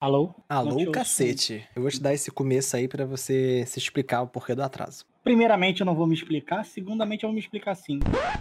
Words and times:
Alô? 0.00 0.34
Alô, 0.48 0.90
cacete. 0.90 1.68
Eu 1.76 1.82
vou 1.82 1.90
te 1.90 2.00
dar 2.00 2.14
esse 2.14 2.30
começo 2.30 2.74
aí 2.74 2.88
pra 2.88 3.04
você 3.04 3.64
se 3.66 3.78
explicar 3.78 4.22
o 4.22 4.26
porquê 4.26 4.54
do 4.54 4.62
atraso. 4.62 5.04
Primeiramente, 5.22 5.80
eu 5.80 5.84
não 5.86 5.94
vou 5.94 6.06
me 6.06 6.14
explicar. 6.14 6.64
Segundamente, 6.64 7.24
eu 7.24 7.28
vou 7.28 7.34
me 7.34 7.40
explicar 7.40 7.74
sim. 7.74 8.00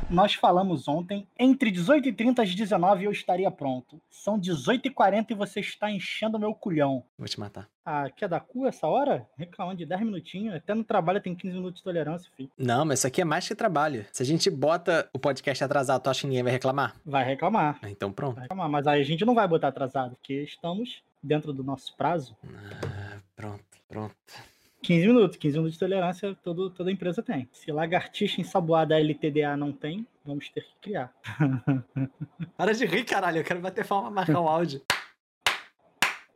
Nós 0.10 0.34
falamos 0.36 0.88
ontem, 0.88 1.28
entre 1.38 1.70
18h30 1.70 2.40
às 2.40 2.56
19 2.56 3.04
eu 3.04 3.12
estaria 3.12 3.52
pronto. 3.52 4.00
São 4.10 4.40
18h40 4.40 5.32
e 5.32 5.34
você 5.34 5.60
está 5.60 5.92
enchendo 5.92 6.38
o 6.38 6.40
meu 6.40 6.56
culhão. 6.56 7.04
Vou 7.18 7.28
te 7.28 7.38
matar. 7.38 7.68
Ah, 7.86 8.10
quer 8.10 8.30
dar 8.30 8.40
cu 8.40 8.66
essa 8.66 8.88
hora? 8.88 9.28
Reclamando 9.38 9.80
de 9.80 9.86
10 9.86 10.00
minutinhos. 10.02 10.56
Até 10.56 10.74
no 10.74 10.86
trabalho 10.86 11.20
tem 11.20 11.36
15 11.36 11.56
minutos 11.56 11.80
de 11.80 11.84
tolerância, 11.84 12.32
filho. 12.38 12.50
Não, 12.58 12.86
mas 12.86 13.00
isso 13.00 13.08
aqui 13.08 13.20
é 13.20 13.26
mais 13.26 13.46
que 13.46 13.54
trabalho. 13.54 14.06
Se 14.14 14.24
a 14.24 14.26
gente 14.26 14.50
bota 14.50 15.10
o 15.12 15.20
podcast 15.20 15.62
atrasado, 15.62 16.02
tu 16.04 16.10
acha 16.10 16.22
que 16.22 16.28
ninguém 16.28 16.44
vai 16.44 16.54
reclamar? 16.54 16.96
Vai 17.06 17.26
reclamar. 17.26 17.78
Ah, 17.82 17.90
Então 17.90 18.14
pronto. 18.14 18.36
Vai 18.36 18.44
reclamar. 18.44 18.70
Mas 18.70 18.88
aí 18.88 19.02
a 19.02 19.06
gente 19.06 19.26
não 19.26 19.36
vai 19.36 19.46
botar 19.50 19.68
atrasado, 19.68 20.16
porque 20.16 20.44
estamos 20.44 21.02
dentro 21.22 21.54
do 21.54 21.64
nosso 21.64 21.96
prazo. 21.96 22.36
Ah, 22.44 23.18
pronto, 23.36 23.64
pronto. 23.88 24.16
15 24.82 25.08
minutos. 25.08 25.38
15 25.38 25.58
minutos 25.58 25.74
de 25.74 25.80
tolerância 25.80 26.36
todo, 26.44 26.70
toda 26.70 26.92
empresa 26.92 27.22
tem. 27.22 27.48
Se 27.52 27.72
lagartixa 27.72 28.42
ensaboada 28.42 29.00
LTDA 29.00 29.56
não 29.58 29.72
tem, 29.72 30.08
vamos 30.26 30.50
ter 30.50 30.62
que 30.62 30.76
criar. 30.82 31.14
Para 32.58 32.74
de 32.74 32.86
rir, 32.86 33.04
caralho. 33.04 33.40
Eu 33.40 33.44
quero 33.44 33.60
bater 33.60 33.86
palma, 33.86 34.10
marcar 34.10 34.40
o 34.40 34.48
áudio. 34.48 34.82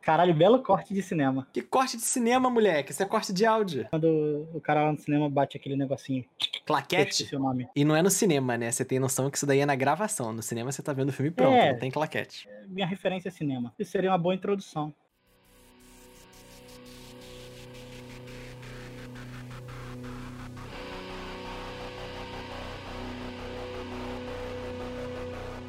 Caralho, 0.04 0.34
belo 0.34 0.62
corte 0.62 0.94
de 0.94 1.02
cinema. 1.02 1.48
Que 1.54 1.62
corte 1.62 1.96
de 1.96 2.04
cinema, 2.04 2.50
moleque. 2.50 2.92
Isso 2.92 3.02
é 3.02 3.06
corte 3.06 3.32
de 3.32 3.46
áudio. 3.46 3.88
Quando 3.90 4.48
o 4.54 4.60
cara 4.62 4.84
lá 4.84 4.92
no 4.92 5.00
cinema 5.00 5.30
bate 5.30 5.56
aquele 5.58 5.76
negocinho. 5.78 6.26
Claquete. 6.66 7.34
O 7.36 7.40
nome. 7.40 7.68
E 7.76 7.86
não 7.86 7.96
é 7.96 8.02
no 8.02 8.10
cinema, 8.10 8.58
né? 8.58 8.72
Você 8.72 8.84
tem 8.84 9.00
noção 9.00 9.30
que 9.30 9.38
isso 9.38 9.46
daí 9.46 9.60
é 9.60 9.66
na 9.66 9.76
gravação. 9.76 10.34
No 10.34 10.42
cinema 10.42 10.72
você 10.72 10.82
tá 10.82 10.92
vendo 10.94 11.10
o 11.10 11.14
filme 11.14 11.32
pronto, 11.32 11.54
É. 11.56 11.72
não 11.72 11.80
tem 11.80 11.90
claquete. 11.92 12.48
Minha 12.68 12.86
referência 12.88 13.30
é 13.30 13.32
cinema. 13.32 13.74
Isso 13.80 13.92
seria 13.92 14.10
uma 14.12 14.18
boa 14.18 14.36
introdução. 14.36 14.94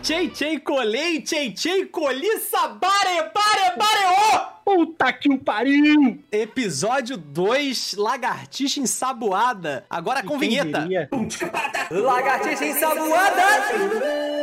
Tchei, 0.05 0.29
tchei, 0.29 0.61
colei, 0.61 1.23
tchei, 1.23 1.51
tchei, 1.53 1.87
colhi, 1.87 2.39
sabare, 2.39 3.31
bare, 3.33 3.75
bare, 3.75 4.45
Puta 4.63 5.11
que 5.15 5.31
o 5.33 5.39
pariu! 5.39 6.23
Episódio 6.31 7.17
2, 7.17 7.95
Lagartixa 7.95 8.81
Ensaboada. 8.81 9.87
Agora 9.89 10.23
com 10.23 10.39
vinheta. 10.39 10.87
Lagartixa 11.91 12.67
Ensaboada! 12.67 14.34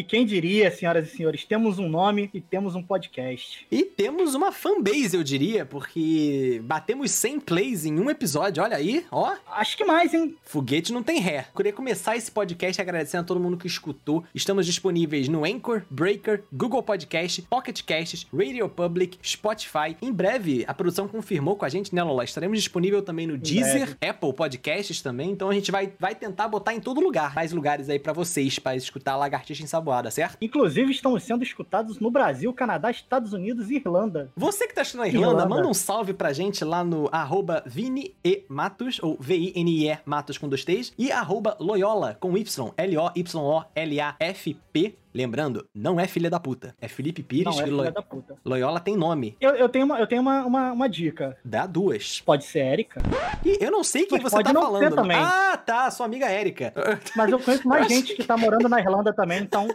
E 0.00 0.02
quem 0.02 0.24
diria, 0.24 0.70
senhoras 0.70 1.08
e 1.08 1.14
senhores, 1.14 1.44
temos 1.44 1.78
um 1.78 1.86
nome 1.86 2.30
e 2.32 2.40
temos 2.40 2.74
um 2.74 2.82
podcast. 2.82 3.66
E 3.70 3.82
temos 3.82 4.34
uma 4.34 4.50
fanbase, 4.50 5.14
eu 5.14 5.22
diria, 5.22 5.66
porque 5.66 6.58
batemos 6.64 7.10
100 7.10 7.40
plays 7.40 7.84
em 7.84 8.00
um 8.00 8.08
episódio. 8.08 8.62
Olha 8.62 8.78
aí, 8.78 9.04
ó. 9.10 9.36
Acho 9.46 9.76
que 9.76 9.84
mais, 9.84 10.14
hein? 10.14 10.34
Foguete 10.42 10.90
não 10.90 11.02
tem 11.02 11.20
ré. 11.20 11.48
Queria 11.54 11.74
começar 11.74 12.16
esse 12.16 12.30
podcast 12.30 12.80
agradecendo 12.80 13.24
a 13.24 13.26
todo 13.26 13.38
mundo 13.38 13.58
que 13.58 13.66
escutou. 13.66 14.24
Estamos 14.34 14.64
disponíveis 14.64 15.28
no 15.28 15.44
Anchor, 15.44 15.82
Breaker, 15.90 16.44
Google 16.50 16.82
Podcast, 16.82 17.42
Pocket 17.42 17.82
Casts, 17.82 18.26
Radio 18.32 18.70
Public, 18.70 19.18
Spotify. 19.22 19.98
Em 20.00 20.10
breve, 20.10 20.64
a 20.66 20.72
produção 20.72 21.08
confirmou 21.08 21.56
com 21.56 21.66
a 21.66 21.68
gente, 21.68 21.94
né, 21.94 22.02
Lola? 22.02 22.24
Estaremos 22.24 22.56
disponível 22.56 23.02
também 23.02 23.26
no 23.26 23.36
Deezer, 23.36 23.98
Apple 24.00 24.32
Podcasts 24.32 25.02
também. 25.02 25.30
Então 25.30 25.50
a 25.50 25.54
gente 25.54 25.70
vai, 25.70 25.92
vai 25.98 26.14
tentar 26.14 26.48
botar 26.48 26.72
em 26.72 26.80
todo 26.80 27.02
lugar. 27.02 27.34
Mais 27.34 27.52
lugares 27.52 27.90
aí 27.90 27.98
pra 27.98 28.14
vocês, 28.14 28.58
pra 28.58 28.74
escutar 28.74 29.14
Lagartixa 29.16 29.62
Certo? 30.10 30.36
Inclusive, 30.40 30.90
estamos 30.90 31.22
sendo 31.22 31.42
escutados 31.42 32.00
no 32.00 32.10
Brasil, 32.10 32.52
Canadá, 32.52 32.90
Estados 32.90 33.32
Unidos 33.32 33.70
e 33.70 33.76
Irlanda. 33.76 34.30
Você 34.36 34.66
que 34.66 34.74
tá 34.74 34.82
assistindo 34.82 35.00
na 35.00 35.08
Irlanda, 35.08 35.28
Irlanda. 35.28 35.48
manda 35.48 35.68
um 35.68 35.74
salve 35.74 36.12
pra 36.12 36.32
gente 36.32 36.64
lá 36.64 36.84
no 36.84 37.08
arroba 37.12 37.62
Vini 37.66 38.14
e 38.24 38.44
Matos, 38.48 39.00
ou 39.02 39.16
V-I-N-I-E 39.20 39.98
Matos 40.04 40.38
com 40.38 40.48
dois 40.48 40.64
T's, 40.64 40.92
e 40.98 41.10
arroba 41.10 41.56
Loyola 41.60 42.16
com 42.20 42.36
Y, 42.36 42.72
L-O-Y-O-L-A-F-P. 42.76 43.30
Lembrando, 45.12 45.66
não 45.74 45.98
é 45.98 46.06
filha 46.06 46.30
da 46.30 46.38
puta, 46.38 46.74
é 46.80 46.86
Felipe 46.86 47.22
Pires 47.22 47.46
Não, 47.56 47.60
é 47.60 47.64
filha 47.64 47.76
Lo- 47.76 47.90
da 47.90 48.02
puta. 48.02 48.36
Loyola 48.44 48.78
tem 48.80 48.96
nome, 48.96 49.36
Eu, 49.40 49.50
eu 49.56 49.68
tenho, 49.68 49.84
uma, 49.84 49.98
eu 49.98 50.06
tenho 50.06 50.22
uma, 50.22 50.44
uma, 50.44 50.72
uma 50.72 50.88
dica. 50.88 51.36
dá 51.44 51.66
duas. 51.66 52.20
Pode 52.20 52.44
ser 52.44 52.60
Érica, 52.60 53.00
E 53.44 53.58
eu 53.60 53.70
não 53.70 53.82
sei 53.82 54.06
quem 54.06 54.18
Mas 54.20 54.30
você 54.30 54.36
pode 54.36 54.46
tá 54.46 54.52
não 54.52 54.62
falando. 54.62 54.88
ser 54.90 54.94
também. 54.94 55.16
Ah, 55.18 55.56
tá, 55.56 55.90
sua 55.90 56.06
amiga 56.06 56.26
Érica. 56.26 56.72
mas 57.16 57.30
eu 57.30 57.38
conheço 57.40 57.66
mais 57.66 57.86
gente 57.90 58.14
que 58.14 58.22
tá 58.24 58.36
morando 58.36 58.68
na 58.68 58.78
Irlanda 58.80 59.12
também, 59.12 59.40
então 59.42 59.66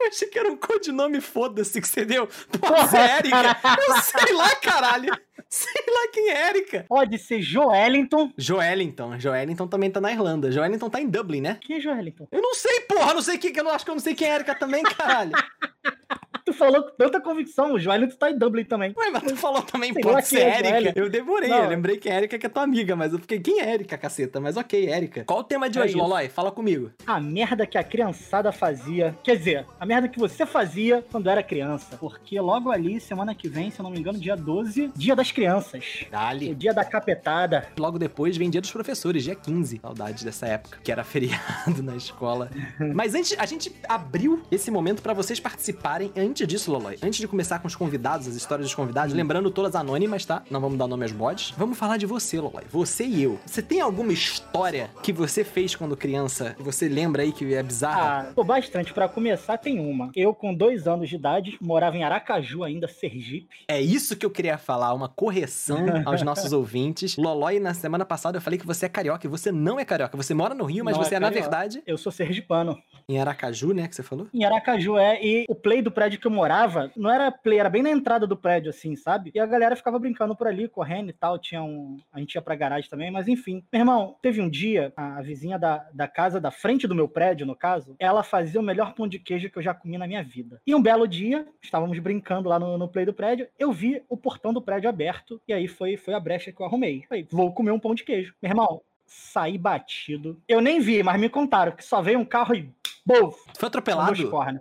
Eu 0.00 0.08
achei 0.08 0.28
que 0.28 0.38
era 0.38 0.50
um 0.50 0.56
codinome 0.56 1.20
foda-se 1.20 1.80
que 1.80 1.88
você 1.88 2.04
deu. 2.04 2.26
Porra, 2.60 2.88
ser 2.88 2.98
Érica. 2.98 3.56
Eu 3.88 3.96
sei 4.00 4.34
lá, 4.34 4.54
caralho. 4.56 5.12
Sei 5.48 5.84
lá 5.86 6.08
quem 6.12 6.30
é 6.30 6.48
Érica. 6.48 6.84
pode 6.88 7.16
ser 7.18 7.40
Joelinton. 7.40 8.32
Joelinton. 8.36 9.18
Joelinton 9.20 9.68
também 9.68 9.90
tá 9.90 10.00
na 10.00 10.10
Irlanda. 10.10 10.50
Joelinton 10.50 10.90
tá 10.90 11.00
em 11.00 11.08
Dublin, 11.08 11.40
né? 11.40 11.58
Quem 11.60 11.76
é 11.76 11.80
Joelinton? 11.80 12.26
Eu 12.32 12.42
não 12.42 12.54
sei, 12.54 12.80
porra, 12.80 13.14
não 13.14 13.22
sei 13.22 13.38
quem, 13.38 13.56
eu 13.56 13.62
não 13.64 13.70
acho 13.70 13.84
que 13.84 13.90
eu 13.90 13.94
não 13.94 14.02
sei 14.02 14.14
quem 14.14 14.28
é 14.28 14.34
Erika 14.34 14.54
também, 14.54 14.82
caralho. 14.82 15.32
Tu 16.44 16.52
falou 16.52 16.82
com 16.82 16.90
tanta 16.96 17.20
convicção, 17.20 17.72
o 17.72 17.78
Joelinton 17.78 18.16
tá 18.16 18.30
em 18.30 18.36
Dublin 18.38 18.64
também. 18.64 18.92
Ué, 18.96 19.10
mas 19.10 19.22
tu 19.22 19.36
falou 19.36 19.62
também, 19.62 19.92
Sei 19.92 20.02
pode 20.02 20.26
ser 20.26 20.40
é 20.40 20.58
Erika. 20.58 20.68
Joelito. 20.70 20.98
Eu 20.98 21.08
demorei, 21.10 21.48
Não. 21.48 21.64
eu 21.64 21.68
lembrei 21.70 21.96
que 21.96 22.08
é 22.08 22.16
Erika 22.16 22.38
que 22.38 22.46
é 22.46 22.48
tua 22.48 22.62
amiga, 22.62 22.94
mas 22.94 23.12
eu 23.12 23.18
fiquei, 23.18 23.40
quem 23.40 23.60
é 23.60 23.72
Erika, 23.72 23.96
caceta? 23.96 24.40
Mas 24.40 24.56
ok, 24.56 24.88
Erika. 24.90 25.24
Qual 25.24 25.38
o 25.40 25.44
tema 25.44 25.70
de 25.70 25.78
É 25.78 25.82
hoje. 25.82 25.94
Lolói? 25.96 26.28
Fala 26.28 26.50
comigo. 26.52 26.90
A 27.06 27.18
merda 27.18 27.66
que 27.66 27.78
a 27.78 27.82
criançada 27.84 28.52
fazia. 28.52 29.16
Quer 29.24 29.36
dizer, 29.36 29.66
a 29.80 29.86
merda 29.86 30.06
que 30.08 30.18
você 30.18 30.44
fazia 30.44 31.02
quando 31.10 31.30
era 31.30 31.42
criança. 31.42 31.96
Porque 31.96 32.38
logo 32.40 32.70
ali, 32.70 33.00
semana 33.00 33.34
que 33.34 33.48
vem, 33.48 33.70
se 33.70 33.80
eu 33.80 33.82
não 33.84 33.90
me 33.90 33.98
engano, 33.98 34.18
dia 34.18 34.36
12, 34.36 34.90
dia 34.94 35.16
das 35.16 35.32
crianças. 35.32 36.04
O 36.06 36.10
Dali. 36.10 36.54
dia 36.54 36.74
da 36.74 36.84
capetada. 36.84 37.68
Logo 37.78 37.98
depois 37.98 38.36
vem 38.36 38.50
Dia 38.50 38.60
dos 38.60 38.70
Professores, 38.70 39.24
dia 39.24 39.34
15. 39.34 39.78
Saudades 39.80 40.22
dessa 40.22 40.46
época, 40.46 40.78
que 40.84 40.92
era 40.92 41.02
feriado 41.04 41.82
na 41.82 41.96
escola. 41.96 42.50
Mas 42.94 43.14
antes, 43.14 43.34
a 43.38 43.46
gente 43.46 43.74
abriu 43.88 44.42
esse 44.50 44.70
momento 44.70 45.00
pra 45.02 45.14
vocês 45.14 45.40
participarem. 45.40 46.12
Antes 46.34 46.48
disso, 46.48 46.72
Lolói, 46.72 46.98
antes 47.00 47.20
de 47.20 47.28
começar 47.28 47.60
com 47.60 47.68
os 47.68 47.76
convidados, 47.76 48.26
as 48.26 48.34
histórias 48.34 48.66
dos 48.66 48.74
convidados, 48.74 49.14
lembrando 49.14 49.52
todas 49.52 49.76
anônimas, 49.76 50.24
tá? 50.24 50.42
Não 50.50 50.60
vamos 50.60 50.76
dar 50.76 50.88
nome 50.88 51.04
aos 51.04 51.12
bodes. 51.12 51.52
Vamos 51.56 51.78
falar 51.78 51.96
de 51.96 52.06
você, 52.06 52.40
Lolói. 52.40 52.64
Você 52.72 53.04
e 53.04 53.22
eu. 53.22 53.38
Você 53.46 53.62
tem 53.62 53.80
alguma 53.80 54.12
história 54.12 54.90
que 55.00 55.12
você 55.12 55.44
fez 55.44 55.76
quando 55.76 55.96
criança, 55.96 56.54
que 56.56 56.62
você 56.64 56.88
lembra 56.88 57.22
aí 57.22 57.30
que 57.30 57.54
é 57.54 57.62
bizarra? 57.62 58.30
Ah, 58.30 58.32
pô, 58.34 58.42
bastante. 58.42 58.92
Pra 58.92 59.08
começar, 59.08 59.58
tem 59.58 59.78
uma. 59.78 60.10
Eu, 60.16 60.34
com 60.34 60.52
dois 60.52 60.88
anos 60.88 61.08
de 61.08 61.14
idade, 61.14 61.56
morava 61.60 61.96
em 61.96 62.02
Aracaju 62.02 62.64
ainda, 62.64 62.88
Sergipe. 62.88 63.48
É 63.68 63.80
isso 63.80 64.16
que 64.16 64.26
eu 64.26 64.30
queria 64.30 64.58
falar, 64.58 64.92
uma 64.92 65.08
correção 65.08 65.86
aos 66.04 66.20
nossos 66.22 66.52
ouvintes. 66.52 67.16
Lolói, 67.16 67.60
na 67.60 67.74
semana 67.74 68.04
passada 68.04 68.38
eu 68.38 68.42
falei 68.42 68.58
que 68.58 68.66
você 68.66 68.86
é 68.86 68.88
carioca 68.88 69.24
e 69.24 69.30
você 69.30 69.52
não 69.52 69.78
é 69.78 69.84
carioca. 69.84 70.16
Você 70.16 70.34
mora 70.34 70.52
no 70.52 70.64
Rio, 70.64 70.84
mas 70.84 70.96
Não 70.96 71.04
você 71.04 71.14
é 71.14 71.18
é, 71.18 71.20
na 71.20 71.30
verdade, 71.30 71.80
Eu 71.86 71.96
sou 71.96 72.10
sergipano. 72.10 72.76
em 73.08 73.20
Aracaju, 73.20 73.72
né, 73.72 73.86
que 73.86 73.94
você 73.94 74.02
falou? 74.02 74.26
Em 74.34 74.44
Aracaju, 74.44 74.98
é. 74.98 75.24
E 75.24 75.44
o 75.48 75.54
play 75.54 75.80
do 75.80 75.92
prédio 75.92 76.23
que 76.24 76.28
eu 76.28 76.32
morava, 76.32 76.90
não 76.96 77.10
era 77.10 77.30
play, 77.30 77.58
era 77.58 77.68
bem 77.68 77.82
na 77.82 77.90
entrada 77.90 78.26
do 78.26 78.34
prédio, 78.34 78.70
assim, 78.70 78.96
sabe? 78.96 79.30
E 79.34 79.38
a 79.38 79.44
galera 79.44 79.76
ficava 79.76 79.98
brincando 79.98 80.34
por 80.34 80.46
ali, 80.46 80.66
correndo 80.66 81.10
e 81.10 81.12
tal. 81.12 81.38
Tinha 81.38 81.62
um. 81.62 81.98
A 82.10 82.18
gente 82.18 82.34
ia 82.34 82.40
pra 82.40 82.54
garagem 82.54 82.88
também, 82.88 83.10
mas 83.10 83.28
enfim. 83.28 83.62
Meu 83.70 83.80
irmão, 83.80 84.16
teve 84.22 84.40
um 84.40 84.48
dia, 84.48 84.90
a, 84.96 85.20
vizinha 85.20 85.58
da, 85.58 85.86
da 85.92 86.08
casa, 86.08 86.40
da 86.40 86.50
frente 86.50 86.86
do 86.86 86.94
meu 86.94 87.06
prédio, 87.06 87.46
no 87.46 87.54
caso, 87.54 87.94
ela 87.98 88.22
fazia 88.22 88.58
o 88.58 88.64
melhor 88.64 88.94
pão 88.94 89.06
de 89.06 89.18
queijo 89.18 89.50
que 89.50 89.58
eu 89.58 89.62
já 89.62 89.74
comi 89.74 89.98
na 89.98 90.06
minha 90.06 90.22
vida. 90.22 90.62
E 90.66 90.74
um 90.74 90.80
belo 90.80 91.06
dia, 91.06 91.46
estávamos 91.60 91.98
brincando 91.98 92.48
lá 92.48 92.58
no, 92.58 92.78
no 92.78 92.88
play 92.88 93.04
do 93.04 93.12
prédio, 93.12 93.46
eu 93.58 93.70
vi 93.70 94.02
o 94.08 94.16
portão 94.16 94.50
do 94.50 94.62
prédio 94.62 94.88
aberto, 94.88 95.38
e 95.46 95.52
aí 95.52 95.68
foi, 95.68 95.98
foi 95.98 96.14
a 96.14 96.20
brecha 96.20 96.52
que 96.52 96.60
eu 96.62 96.64
arrumei. 96.64 97.04
Falei, 97.06 97.28
vou 97.30 97.52
comer 97.52 97.70
um 97.70 97.78
pão 97.78 97.94
de 97.94 98.02
queijo. 98.02 98.34
Meu 98.40 98.50
irmão, 98.50 98.80
saí 99.06 99.58
batido. 99.58 100.40
Eu 100.48 100.60
nem 100.60 100.80
vi, 100.80 101.02
mas 101.02 101.20
me 101.20 101.28
contaram 101.28 101.72
que 101.72 101.84
só 101.84 102.00
veio 102.00 102.18
um 102.18 102.24
carro 102.24 102.54
e. 102.54 102.70
Bof! 103.06 103.36
Foi 103.58 103.66
atropelado? 103.66 104.10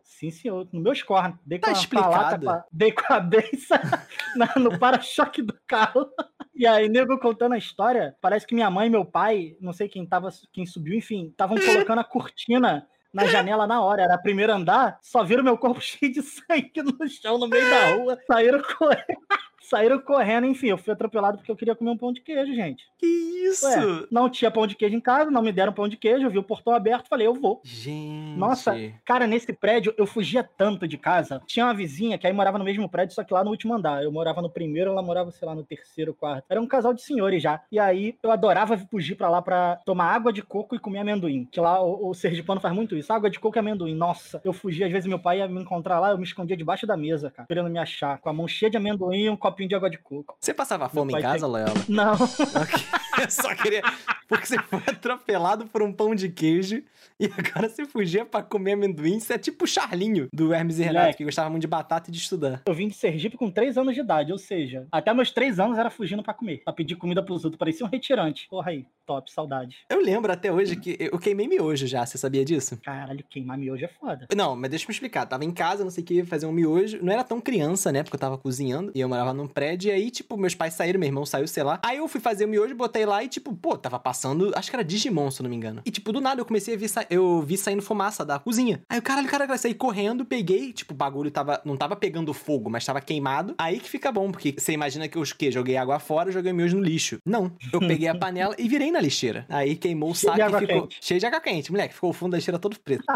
Sim, 0.03 0.29
senhor. 0.31 0.67
No 0.71 0.81
meus 0.81 1.01
cornos. 1.01 1.39
Dei 1.45 1.59
com 1.59 1.65
Tá 1.65 1.71
a 1.71 1.73
explicado. 1.73 2.11
palata, 2.45 2.63
com 2.69 2.77
dei 2.77 2.91
com 2.91 3.13
a 3.13 3.19
benção 3.19 3.77
no 4.57 4.77
para-choque 4.77 5.41
do 5.41 5.57
carro. 5.65 6.09
E 6.53 6.67
aí, 6.67 6.89
nego 6.89 7.17
contando 7.19 7.53
a 7.53 7.57
história, 7.57 8.15
parece 8.21 8.45
que 8.45 8.53
minha 8.53 8.69
mãe 8.69 8.87
e 8.87 8.89
meu 8.89 9.05
pai, 9.05 9.55
não 9.61 9.71
sei 9.73 9.87
quem 9.87 10.05
tava, 10.05 10.29
quem 10.51 10.65
subiu, 10.65 10.93
enfim, 10.97 11.27
estavam 11.29 11.57
colocando 11.57 11.99
a 11.99 12.03
cortina 12.03 12.87
na 13.13 13.25
janela 13.27 13.65
na 13.65 13.81
hora. 13.81 14.03
Era 14.03 14.17
primeiro 14.17 14.53
andar, 14.53 14.99
só 15.01 15.23
viram 15.23 15.43
meu 15.43 15.57
corpo 15.57 15.79
cheio 15.81 16.11
de 16.11 16.21
sangue 16.21 16.81
no 16.83 17.07
chão, 17.07 17.37
no 17.37 17.47
meio 17.47 17.69
da 17.69 17.95
rua. 17.95 18.19
Saíram 18.27 18.61
correndo. 18.77 19.23
Saíram 19.63 19.99
correndo, 19.99 20.45
enfim, 20.45 20.67
eu 20.67 20.77
fui 20.77 20.93
atropelado 20.93 21.37
porque 21.37 21.51
eu 21.51 21.55
queria 21.55 21.75
comer 21.75 21.91
um 21.91 21.97
pão 21.97 22.11
de 22.11 22.21
queijo, 22.21 22.53
gente. 22.53 22.85
Que 22.97 23.05
isso? 23.05 23.65
Ué, 23.65 24.05
não 24.11 24.29
tinha 24.29 24.51
pão 24.51 24.67
de 24.67 24.75
queijo 24.75 24.95
em 24.95 24.99
casa, 24.99 25.31
não 25.31 25.41
me 25.41 25.51
deram 25.51 25.73
pão 25.73 25.87
de 25.87 25.97
queijo, 25.97 26.25
eu 26.25 26.29
vi 26.29 26.37
o 26.37 26.43
portão 26.43 26.73
aberto, 26.73 27.07
falei, 27.07 27.27
eu 27.27 27.33
vou. 27.33 27.61
Gente. 27.63 28.37
Nossa, 28.37 28.75
cara, 29.05 29.25
nesse 29.25 29.53
prédio 29.53 29.93
eu 29.97 30.05
fugia 30.05 30.43
tanto 30.43 30.87
de 30.87 30.97
casa. 30.97 31.41
Tinha 31.45 31.65
uma 31.65 31.73
vizinha 31.73 32.17
que 32.17 32.27
aí 32.27 32.33
morava 32.33 32.57
no 32.57 32.65
mesmo 32.65 32.89
prédio, 32.89 33.15
só 33.15 33.23
que 33.23 33.33
lá 33.33 33.43
no 33.43 33.51
último 33.51 33.73
andar. 33.73 34.03
Eu 34.03 34.11
morava 34.11 34.41
no 34.41 34.49
primeiro, 34.49 34.91
ela 34.91 35.01
morava, 35.01 35.31
sei 35.31 35.47
lá, 35.47 35.55
no 35.55 35.63
terceiro, 35.63 36.13
quarto. 36.13 36.45
Era 36.49 36.61
um 36.61 36.67
casal 36.67 36.93
de 36.93 37.01
senhores 37.01 37.41
já. 37.41 37.61
E 37.71 37.79
aí 37.79 38.17
eu 38.21 38.31
adorava 38.31 38.77
fugir 38.77 39.15
pra 39.15 39.29
lá 39.29 39.41
pra 39.41 39.77
tomar 39.85 40.13
água 40.13 40.33
de 40.33 40.41
coco 40.41 40.75
e 40.75 40.79
comer 40.79 40.99
amendoim. 40.99 41.47
Que 41.51 41.59
lá 41.59 41.81
o, 41.81 42.09
o 42.09 42.13
Sergipano 42.13 42.59
faz 42.59 42.73
muito 42.73 42.95
isso. 42.95 43.11
Água 43.13 43.29
de 43.29 43.39
coco 43.39 43.57
e 43.57 43.59
amendoim. 43.59 43.95
Nossa, 43.95 44.41
eu 44.43 44.53
fugia, 44.53 44.85
às 44.85 44.91
vezes 44.91 45.07
meu 45.07 45.19
pai 45.19 45.39
ia 45.39 45.47
me 45.47 45.61
encontrar 45.61 45.99
lá, 45.99 46.11
eu 46.11 46.17
me 46.17 46.23
escondia 46.23 46.57
debaixo 46.57 46.85
da 46.85 46.97
mesa, 46.97 47.31
cara, 47.31 47.47
querendo 47.47 47.69
me 47.69 47.79
achar, 47.79 48.17
com 48.19 48.29
a 48.29 48.33
mão 48.33 48.47
cheia 48.47 48.69
de 48.69 48.77
amendoim 48.77 49.29
um 49.29 49.37
copinho 49.53 49.69
de 49.69 49.75
água 49.75 49.89
de 49.89 49.97
coco. 49.97 50.35
Você 50.39 50.53
passava 50.53 50.89
fome 50.89 51.13
em 51.13 51.21
casa, 51.21 51.39
tem- 51.39 51.49
Loyola? 51.49 51.73
Não. 51.87 52.13
Eu 53.21 53.29
só 53.29 53.53
queria. 53.55 53.81
Porque 54.27 54.45
você 54.47 54.57
foi 54.63 54.79
atropelado 54.87 55.67
por 55.67 55.81
um 55.83 55.93
pão 55.93 56.15
de 56.15 56.29
queijo 56.29 56.83
e 57.19 57.25
agora 57.25 57.69
você 57.69 57.85
fugia 57.85 58.25
pra 58.25 58.41
comer 58.41 58.73
amendoim. 58.73 59.19
Você 59.19 59.33
é 59.33 59.37
tipo 59.37 59.65
o 59.65 59.67
Charlinho 59.67 60.27
do 60.33 60.51
Hermes 60.53 60.79
e 60.79 60.83
Renato, 60.83 61.15
que 61.17 61.23
gostava 61.23 61.49
muito 61.49 61.61
de 61.61 61.67
batata 61.67 62.09
e 62.09 62.11
de 62.13 62.17
estudar. 62.17 62.61
Eu 62.65 62.73
vim 62.73 62.87
de 62.87 62.95
Sergipe 62.95 63.37
com 63.37 63.51
3 63.51 63.77
anos 63.77 63.93
de 63.93 64.01
idade, 64.01 64.31
ou 64.31 64.37
seja, 64.39 64.87
até 64.91 65.13
meus 65.13 65.29
3 65.31 65.59
anos 65.59 65.77
era 65.77 65.89
fugindo 65.91 66.23
pra 66.23 66.33
comer, 66.33 66.63
pra 66.65 66.73
pedir 66.73 66.95
comida 66.95 67.21
pros 67.21 67.43
outros, 67.45 67.59
parecia 67.59 67.85
um 67.85 67.89
retirante. 67.89 68.47
Porra 68.49 68.71
aí, 68.71 68.85
top, 69.05 69.31
saudade. 69.31 69.75
Eu 69.89 70.01
lembro 70.01 70.31
até 70.31 70.51
hoje 70.51 70.75
que 70.75 70.97
eu 70.99 71.17
queimei 71.19 71.47
miojo 71.47 71.85
já, 71.87 72.05
você 72.05 72.17
sabia 72.17 72.43
disso? 72.45 72.77
Caralho, 72.83 73.23
queimar 73.29 73.57
miojo 73.57 73.83
é 73.83 73.87
foda. 73.87 74.27
Não, 74.35 74.55
mas 74.55 74.69
deixa 74.69 74.85
eu 74.85 74.87
me 74.89 74.93
explicar. 74.93 75.25
Tava 75.25 75.43
em 75.45 75.51
casa, 75.51 75.83
não 75.83 75.91
sei 75.91 76.03
o 76.03 76.07
que, 76.07 76.23
fazer 76.23 76.45
um 76.45 76.51
miojo. 76.51 76.99
Não 77.01 77.11
era 77.11 77.23
tão 77.23 77.39
criança, 77.41 77.91
né? 77.91 78.03
Porque 78.03 78.15
eu 78.15 78.19
tava 78.19 78.37
cozinhando. 78.37 78.91
E 78.95 78.99
eu 79.01 79.09
morava 79.09 79.33
num 79.33 79.47
prédio. 79.47 79.89
E 79.89 79.91
aí, 79.91 80.09
tipo, 80.11 80.37
meus 80.37 80.55
pais 80.55 80.73
saíram, 80.73 80.99
meu 80.99 81.07
irmão 81.07 81.25
saiu, 81.25 81.47
sei 81.47 81.63
lá. 81.63 81.79
Aí 81.83 81.97
eu 81.97 82.07
fui 82.07 82.19
fazer 82.21 82.45
o 82.45 82.47
miojo, 82.47 82.75
botei 82.75 83.05
lá 83.05 83.23
e, 83.23 83.27
tipo, 83.27 83.53
pô, 83.55 83.77
tava 83.77 83.99
passando. 83.99 84.51
Acho 84.55 84.69
que 84.69 84.75
era 84.75 84.83
Digimon, 84.83 85.29
se 85.31 85.41
eu 85.41 85.43
não 85.43 85.49
me 85.49 85.55
engano. 85.55 85.81
E, 85.85 85.91
tipo, 85.91 86.11
do 86.11 86.21
nada 86.21 86.41
eu 86.41 86.45
comecei 86.45 86.75
a 86.75 86.77
ver. 86.77 86.87
sa- 86.87 87.05
Eu 87.09 87.41
vi 87.41 87.57
saindo 87.57 87.81
fumaça 87.81 88.25
da 88.25 88.39
cozinha. 88.39 88.81
Aí 88.89 88.99
o 88.99 89.01
caralho, 89.01 89.27
caralho, 89.27 89.51
eu 89.51 89.57
saí 89.57 89.73
correndo, 89.73 90.25
peguei. 90.25 90.71
Tipo, 90.73 90.93
o 90.93 90.97
bagulho 90.97 91.29
tava. 91.31 91.61
Não 91.65 91.75
tava 91.77 91.95
pegando 91.95 92.33
fogo, 92.33 92.69
mas 92.69 92.85
tava 92.85 93.01
queimado. 93.01 93.53
Aí 93.57 93.79
que 93.79 93.89
fica 93.89 94.11
bom, 94.11 94.31
porque 94.31 94.55
você 94.57 94.71
imagina 94.71 95.07
que 95.07 95.17
eu 95.17 95.21
o 95.23 95.35
quê? 95.35 95.49
Joguei 95.51 95.77
água 95.77 95.99
fora, 95.99 96.31
joguei 96.31 96.51
o 96.51 96.55
miojo 96.55 96.77
no 96.77 96.83
lixo. 96.83 97.17
Não. 97.25 97.51
Eu 97.71 97.79
peguei 97.79 98.07
a 98.07 98.13
panela 98.15 98.53
e 98.59 98.67
virei 98.67 98.91
na 98.93 99.01
lixeira. 99.01 99.45
Aí 99.49 99.75
queimou 99.75 100.11
o 100.11 100.15
saco 100.15 100.39
e 100.39 100.59
ficou. 100.59 100.87
quente. 100.87 100.97
Cheio 101.01 101.19
de 101.19 101.25
água 101.25 101.41
quente, 101.41 101.71
moleque. 101.71 101.93
Ficou 101.93 102.09
o 102.09 102.13
fundo 102.13 102.31
da 102.31 102.37
lixeira 102.37 102.59
todo 102.59 102.79
preto. 102.79 103.03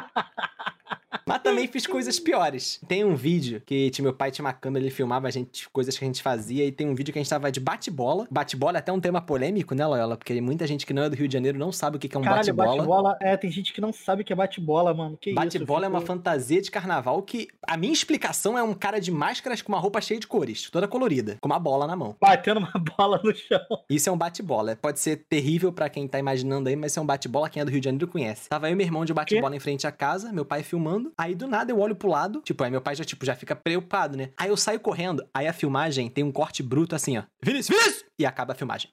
Mas 1.27 1.41
também 1.41 1.67
fiz 1.67 1.85
coisas 1.85 2.17
piores. 2.19 2.79
Tem 2.87 3.03
um 3.03 3.13
vídeo 3.13 3.61
que 3.65 3.89
tinha, 3.89 4.03
meu 4.03 4.13
pai 4.13 4.31
tinha 4.31 4.45
uma 4.45 4.53
câmera, 4.53 4.85
ele 4.85 4.93
filmava 4.93 5.27
a 5.27 5.29
gente, 5.29 5.67
coisas 5.69 5.97
que 5.97 6.05
a 6.05 6.07
gente 6.07 6.23
fazia, 6.23 6.65
e 6.65 6.71
tem 6.71 6.87
um 6.87 6.95
vídeo 6.95 7.11
que 7.11 7.19
a 7.19 7.21
gente 7.21 7.29
tava 7.29 7.51
de 7.51 7.59
bate-bola. 7.59 8.25
Bate-bola 8.31 8.77
é 8.77 8.79
até 8.79 8.93
um 8.93 8.99
tema 8.99 9.19
polêmico, 9.19 9.75
né, 9.75 9.85
Loyola? 9.85 10.15
Porque 10.15 10.39
muita 10.39 10.65
gente 10.65 10.85
que 10.85 10.93
não 10.93 11.03
é 11.03 11.09
do 11.09 11.17
Rio 11.17 11.27
de 11.27 11.33
Janeiro 11.33 11.59
não 11.59 11.69
sabe 11.69 11.97
o 11.97 11.99
que 11.99 12.15
é 12.15 12.17
um 12.17 12.23
bate-bola. 12.23 12.77
bate-bola. 12.77 13.17
É, 13.21 13.35
tem 13.35 13.51
gente 13.51 13.73
que 13.73 13.81
não 13.81 13.91
sabe 13.91 14.21
o 14.21 14.25
que 14.25 14.31
é 14.31 14.35
bate-bola, 14.37 14.93
mano. 14.93 15.17
Que? 15.19 15.33
Bate-bola 15.33 15.85
é 15.85 15.89
uma 15.89 15.99
fantasia 15.99 16.61
de 16.61 16.71
carnaval 16.71 17.21
que 17.21 17.49
a 17.67 17.75
minha 17.75 17.91
explicação 17.91 18.57
é 18.57 18.63
um 18.63 18.73
cara 18.73 19.01
de 19.01 19.11
máscaras 19.11 19.61
com 19.61 19.73
uma 19.73 19.79
roupa 19.79 19.99
cheia 19.99 20.21
de 20.21 20.27
cores, 20.27 20.69
toda 20.69 20.87
colorida, 20.87 21.35
com 21.41 21.49
uma 21.49 21.59
bola 21.59 21.85
na 21.85 21.95
mão. 21.97 22.15
Batendo 22.21 22.61
uma 22.61 22.71
bola 22.97 23.19
no 23.21 23.35
chão. 23.35 23.59
Isso 23.89 24.07
é 24.07 24.11
um 24.13 24.17
bate-bola. 24.17 24.77
Pode 24.81 25.01
ser 25.01 25.25
terrível 25.27 25.66
pra 25.71 25.89
quem 25.89 26.07
tá 26.07 26.19
imaginando 26.19 26.69
aí, 26.69 26.75
mas 26.75 26.91
isso 26.91 26.99
é 26.99 27.01
um 27.01 27.05
bate-bola. 27.05 27.49
Quem 27.49 27.61
é 27.61 27.65
do 27.65 27.71
Rio 27.71 27.79
de 27.79 27.85
Janeiro 27.85 28.07
conhece. 28.07 28.49
Tava 28.49 28.69
eu 28.69 28.73
e 28.73 28.75
meu 28.75 28.85
irmão 28.85 29.05
de 29.05 29.13
bate-bola 29.13 29.55
em 29.55 29.59
frente 29.59 29.85
à 29.87 29.91
casa, 29.91 30.31
meu 30.31 30.45
pai 30.45 30.63
filmando. 30.63 31.11
Aí 31.17 31.35
do 31.35 31.47
nada 31.47 31.71
eu 31.71 31.79
olho 31.79 31.95
pro 31.95 32.09
lado, 32.09 32.41
tipo, 32.41 32.63
aí 32.63 32.71
meu 32.71 32.81
pai 32.81 32.95
já, 32.95 33.03
tipo, 33.03 33.25
já 33.25 33.35
fica 33.35 33.55
preocupado, 33.55 34.17
né? 34.17 34.29
Aí 34.37 34.49
eu 34.49 34.57
saio 34.57 34.79
correndo, 34.79 35.25
aí 35.33 35.47
a 35.47 35.53
filmagem 35.53 36.09
tem 36.09 36.23
um 36.23 36.31
corte 36.31 36.61
bruto 36.63 36.95
assim, 36.95 37.17
ó. 37.17 37.23
Vinícius, 37.41 37.77
Vinícius! 37.77 38.05
E 38.19 38.25
acaba 38.25 38.53
a 38.53 38.55
filmagem. 38.55 38.89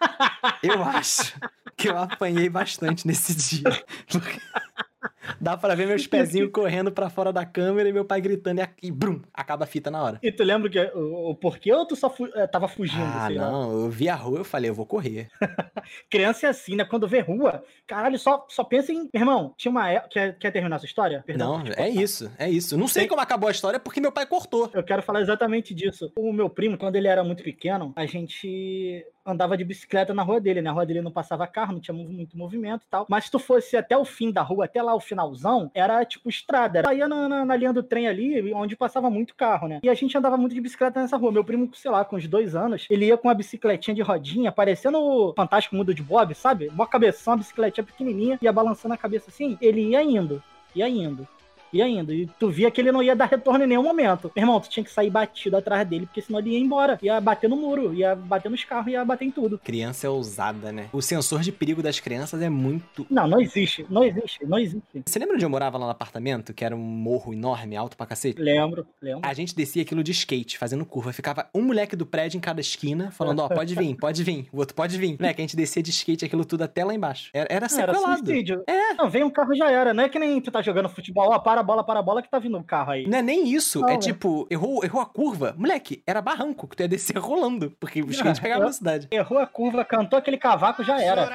Eu 0.62 0.82
acho 0.84 1.34
que 1.76 1.88
eu 1.88 1.98
apanhei 1.98 2.48
bastante 2.48 3.06
nesse 3.06 3.34
dia. 3.34 3.64
Porque 4.10 4.40
Dá 5.40 5.56
pra 5.56 5.74
ver 5.74 5.86
meus 5.86 6.06
pezinhos 6.06 6.50
correndo 6.52 6.90
pra 6.92 7.10
fora 7.10 7.32
da 7.32 7.44
câmera 7.44 7.88
e 7.88 7.92
meu 7.92 8.04
pai 8.04 8.20
gritando 8.20 8.60
e, 8.82 8.90
brum, 8.90 9.20
acaba 9.32 9.64
a 9.64 9.66
fita 9.66 9.90
na 9.90 10.02
hora. 10.02 10.18
E 10.22 10.32
tu 10.32 10.42
lembra 10.42 10.70
que, 10.70 10.78
o, 10.94 11.30
o 11.30 11.34
porquê 11.34 11.72
ou 11.72 11.86
tu 11.86 11.94
só 11.96 12.08
fu- 12.10 12.30
eh, 12.34 12.46
tava 12.46 12.68
fugindo? 12.68 13.02
Ah, 13.04 13.26
sei 13.26 13.36
lá? 13.36 13.50
não, 13.50 13.72
eu 13.84 13.90
vi 13.90 14.08
a 14.08 14.14
rua, 14.14 14.38
eu 14.38 14.44
falei, 14.44 14.70
eu 14.70 14.74
vou 14.74 14.86
correr. 14.86 15.28
Criança 16.10 16.46
é 16.46 16.50
assim, 16.50 16.76
né? 16.76 16.84
Quando 16.84 17.06
vê 17.08 17.20
rua, 17.20 17.62
caralho, 17.86 18.18
só, 18.18 18.46
só 18.48 18.64
pensa 18.64 18.92
em. 18.92 19.08
Irmão, 19.14 19.54
tinha 19.56 19.70
uma 19.70 19.88
época. 19.90 20.08
Quer, 20.10 20.38
quer 20.38 20.50
terminar 20.50 20.76
essa 20.76 20.86
história? 20.86 21.22
Perdão 21.26 21.58
Não, 21.58 21.64
é 21.76 21.88
isso, 21.88 22.30
é 22.38 22.48
isso. 22.48 22.76
Não 22.78 22.88
sei 22.88 23.02
Tem- 23.02 23.08
como 23.08 23.20
acabou 23.20 23.48
a 23.48 23.52
história 23.52 23.78
porque 23.80 24.00
meu 24.00 24.12
pai 24.12 24.26
cortou. 24.26 24.70
Eu 24.72 24.82
quero 24.82 25.02
falar 25.02 25.20
exatamente 25.20 25.74
disso. 25.74 26.12
O 26.16 26.32
meu 26.32 26.48
primo, 26.48 26.76
quando 26.78 26.96
ele 26.96 27.08
era 27.08 27.22
muito 27.24 27.42
pequeno, 27.42 27.92
a 27.96 28.06
gente 28.06 29.04
andava 29.24 29.56
de 29.56 29.64
bicicleta 29.64 30.14
na 30.14 30.22
rua 30.22 30.40
dele, 30.40 30.62
né? 30.62 30.70
A 30.70 30.72
rua 30.72 30.86
dele 30.86 31.02
não 31.02 31.10
passava 31.10 31.46
carro, 31.46 31.72
não 31.74 31.80
tinha 31.80 31.94
mu- 31.94 32.08
muito 32.08 32.36
movimento 32.36 32.84
e 32.84 32.88
tal. 32.90 33.06
Mas 33.10 33.24
se 33.24 33.30
tu 33.30 33.38
fosse 33.38 33.76
até 33.76 33.96
o 33.96 34.04
fim 34.04 34.30
da 34.32 34.40
rua, 34.42 34.64
até 34.64 34.82
lá 34.82 34.94
o 34.94 35.00
finalzão, 35.22 35.70
era 35.74 36.04
tipo 36.04 36.28
estrada. 36.28 36.82
Ia 36.94 37.08
na, 37.08 37.28
na- 37.28 37.44
na 37.44 37.56
linha 37.56 37.72
do 37.72 37.82
trem 37.82 38.06
ali, 38.06 38.52
onde 38.54 38.76
passava 38.76 39.10
muito 39.10 39.34
carro, 39.34 39.66
né? 39.66 39.80
E 39.82 39.88
a 39.88 39.94
gente 39.94 40.16
andava 40.16 40.36
muito 40.36 40.54
de 40.54 40.60
bicicleta 40.60 41.00
nessa 41.00 41.16
rua. 41.16 41.32
Meu 41.32 41.44
primo, 41.44 41.68
sei 41.74 41.90
lá, 41.90 42.04
com 42.04 42.16
uns 42.16 42.28
dois 42.28 42.54
anos, 42.54 42.86
ele 42.88 43.06
ia 43.06 43.16
com 43.16 43.26
uma 43.28 43.34
bicicletinha 43.34 43.94
de 43.94 44.02
rodinha, 44.02 44.52
parecendo 44.52 44.98
o 44.98 45.32
Fantástico 45.34 45.74
Mundo 45.74 45.92
de 45.92 46.02
Bob, 46.02 46.34
sabe? 46.34 46.68
Uma 46.68 46.86
cabeção, 46.86 47.32
uma 47.32 47.38
bicicletinha 47.38 47.84
pequenininha, 47.84 48.38
ia 48.40 48.52
balançando 48.52 48.94
a 48.94 48.98
cabeça 48.98 49.26
assim. 49.30 49.58
Ele 49.60 49.80
ia 49.90 50.02
indo, 50.02 50.42
ia 50.74 50.88
indo. 50.88 51.26
Ia 51.72 51.88
indo. 51.88 52.12
E 52.12 52.26
tu 52.38 52.48
via 52.50 52.70
que 52.70 52.80
ele 52.80 52.92
não 52.92 53.02
ia 53.02 53.14
dar 53.14 53.26
retorno 53.26 53.64
em 53.64 53.66
nenhum 53.66 53.82
momento. 53.82 54.30
Meu 54.34 54.42
irmão, 54.42 54.60
tu 54.60 54.68
tinha 54.68 54.84
que 54.84 54.90
sair 54.90 55.10
batido 55.10 55.56
atrás 55.56 55.86
dele, 55.86 56.06
porque 56.06 56.22
senão 56.22 56.38
ele 56.38 56.50
ia 56.50 56.58
embora. 56.58 56.98
Ia 57.02 57.20
bater 57.20 57.48
no 57.48 57.56
muro, 57.56 57.92
ia 57.94 58.14
bater 58.14 58.50
nos 58.50 58.64
carros, 58.64 58.92
ia 58.92 59.04
bater 59.04 59.24
em 59.26 59.30
tudo. 59.30 59.58
Criança 59.58 60.06
é 60.06 60.10
ousada, 60.10 60.72
né? 60.72 60.88
O 60.92 61.00
sensor 61.02 61.40
de 61.40 61.52
perigo 61.52 61.82
das 61.82 62.00
crianças 62.00 62.40
é 62.42 62.48
muito. 62.48 63.06
Não, 63.10 63.26
não 63.26 63.40
existe. 63.40 63.86
Não 63.90 64.04
existe. 64.04 64.44
Não 64.46 64.58
existe. 64.58 65.02
Você 65.06 65.18
lembra 65.18 65.34
onde 65.34 65.44
eu 65.44 65.50
morava 65.50 65.76
lá 65.78 65.86
no 65.86 65.92
apartamento? 65.92 66.52
Que 66.54 66.64
era 66.64 66.74
um 66.74 66.78
morro 66.78 67.32
enorme, 67.32 67.76
alto 67.76 67.96
pra 67.96 68.06
cacete? 68.06 68.40
Lembro, 68.40 68.86
lembro. 69.00 69.20
A 69.24 69.34
gente 69.34 69.54
descia 69.54 69.82
aquilo 69.82 70.02
de 70.02 70.12
skate, 70.12 70.58
fazendo 70.58 70.84
curva. 70.84 71.12
Ficava 71.12 71.48
um 71.54 71.62
moleque 71.62 71.94
do 71.96 72.06
prédio 72.06 72.38
em 72.38 72.40
cada 72.40 72.60
esquina, 72.60 73.10
falando: 73.10 73.40
Ó, 73.40 73.48
pode 73.48 73.74
vir, 73.74 73.94
pode 73.96 74.22
vir. 74.24 74.48
O 74.52 74.58
outro 74.58 74.74
pode 74.74 74.96
vir. 74.98 75.16
Moleque, 75.18 75.40
a 75.40 75.44
gente 75.44 75.56
descia 75.56 75.82
de 75.82 75.90
skate 75.90 76.24
aquilo 76.24 76.44
tudo 76.44 76.62
até 76.62 76.84
lá 76.84 76.94
embaixo. 76.94 77.30
Era, 77.32 77.46
era 77.50 77.66
Não, 77.70 77.78
era 77.78 77.92
sequelado. 77.94 78.26
suicídio. 78.26 78.62
É. 78.66 78.94
Não, 78.94 79.08
vem 79.10 79.22
um 79.24 79.30
carro 79.30 79.54
já 79.54 79.70
era. 79.70 79.92
Não 79.94 80.04
é 80.04 80.08
que 80.08 80.18
nem 80.18 80.40
tu 80.40 80.50
tá 80.50 80.62
jogando 80.62 80.88
futebol, 80.88 81.30
ó, 81.30 81.38
para 81.38 81.57
a 81.58 81.62
bola, 81.62 81.84
para 81.84 82.00
a 82.00 82.02
bola 82.02 82.22
que 82.22 82.30
tá 82.30 82.38
vindo 82.38 82.56
um 82.56 82.62
carro 82.62 82.92
aí. 82.92 83.06
Não 83.06 83.18
é 83.18 83.22
nem 83.22 83.48
isso. 83.48 83.80
Não, 83.80 83.88
é 83.88 83.96
tipo, 83.98 84.46
errou, 84.50 84.84
errou 84.84 85.00
a 85.02 85.06
curva. 85.06 85.54
Moleque, 85.56 86.02
era 86.06 86.20
barranco 86.22 86.66
que 86.66 86.76
tu 86.76 86.80
ia 86.80 86.88
descer 86.88 87.16
rolando. 87.18 87.72
Porque 87.78 88.02
o 88.02 88.10
skate 88.10 88.40
pegava 88.42 88.60
eu- 88.60 88.64
velocidade. 88.64 89.08
Errou 89.10 89.38
a 89.38 89.46
curva, 89.46 89.84
cantou 89.84 90.18
aquele 90.18 90.36
cavaco, 90.38 90.82
já 90.82 91.00
era. 91.00 91.28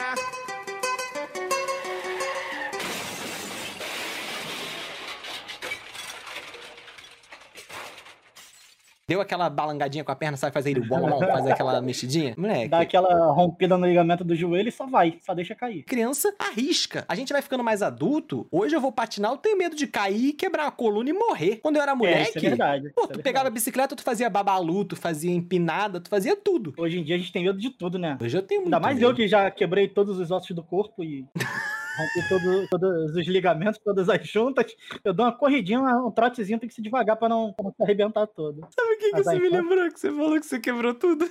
Deu 9.13 9.21
aquela 9.21 9.47
balangadinha 9.47 10.03
com 10.03 10.11
a 10.11 10.15
perna, 10.15 10.35
sabe? 10.37 10.51
Fazer 10.51 10.71
ele, 10.71 10.89
uau, 10.89 11.19
fazer 11.19 11.51
aquela 11.51 11.79
mexidinha. 11.83 12.33
Moleque. 12.35 12.67
Dá 12.69 12.79
aquela 12.79 13.31
rompida 13.31 13.77
no 13.77 13.85
ligamento 13.85 14.23
do 14.23 14.35
joelho 14.35 14.69
e 14.69 14.71
só 14.71 14.87
vai, 14.87 15.19
só 15.23 15.35
deixa 15.35 15.53
cair. 15.53 15.83
Criança 15.83 16.33
arrisca. 16.39 17.05
A 17.07 17.13
gente 17.13 17.31
vai 17.31 17.39
ficando 17.43 17.63
mais 17.63 17.83
adulto. 17.83 18.47
Hoje 18.51 18.75
eu 18.75 18.81
vou 18.81 18.91
patinar, 18.91 19.31
eu 19.31 19.37
tenho 19.37 19.55
medo 19.55 19.75
de 19.75 19.85
cair, 19.85 20.33
quebrar 20.33 20.65
a 20.65 20.71
coluna 20.71 21.11
e 21.11 21.13
morrer. 21.13 21.57
Quando 21.61 21.75
eu 21.75 21.83
era 21.83 21.91
É, 21.91 21.95
moleque. 21.95 22.37
isso 22.37 22.37
é 22.39 22.49
verdade. 22.49 22.89
Pô, 22.95 23.01
é 23.01 23.03
tu 23.03 23.07
verdade. 23.09 23.21
pegava 23.23 23.47
a 23.49 23.51
bicicleta, 23.51 23.95
tu 23.95 24.01
fazia 24.01 24.27
babalu, 24.31 24.83
tu 24.83 24.95
fazia 24.95 25.31
empinada, 25.31 25.99
tu 25.99 26.09
fazia 26.09 26.35
tudo. 26.35 26.73
Hoje 26.75 26.97
em 26.99 27.03
dia 27.03 27.15
a 27.15 27.19
gente 27.19 27.31
tem 27.31 27.43
medo 27.43 27.59
de 27.59 27.69
tudo, 27.69 27.99
né? 27.99 28.17
Hoje 28.19 28.35
eu 28.35 28.41
tenho 28.41 28.61
muito 28.61 28.73
Ainda 28.73 28.79
mais 28.79 28.95
medo. 28.97 29.11
eu 29.11 29.15
que 29.15 29.27
já 29.27 29.51
quebrei 29.51 29.87
todos 29.87 30.17
os 30.17 30.31
ossos 30.31 30.55
do 30.55 30.63
corpo 30.63 31.03
e 31.03 31.23
rompi 31.97 32.29
todo- 32.29 32.67
todos 32.69 33.15
os 33.15 33.27
ligamentos, 33.27 33.79
todas 33.83 34.09
as 34.09 34.27
juntas. 34.27 34.75
Eu 35.03 35.13
dou 35.13 35.25
uma 35.25 35.31
corridinha, 35.37 35.79
um 35.79 36.11
trotezinho, 36.11 36.59
tem 36.59 36.67
que 36.69 36.75
ser 36.75 36.81
devagar 36.81 37.15
pra 37.17 37.29
não, 37.29 37.53
pra 37.53 37.63
não 37.65 37.71
se 37.71 37.83
arrebentar 37.83 38.27
todo. 38.27 38.61
Sabe 38.77 38.93
o 38.93 38.97
que, 38.97 39.11
que 39.11 39.23
você 39.23 39.39
me 39.39 39.49
lembrou? 39.49 39.91
Que 39.91 39.99
você 39.99 40.09
falou 40.11 40.39
que 40.39 40.45
você 40.45 40.59
quebrou 40.59 40.93
tudo? 40.93 41.29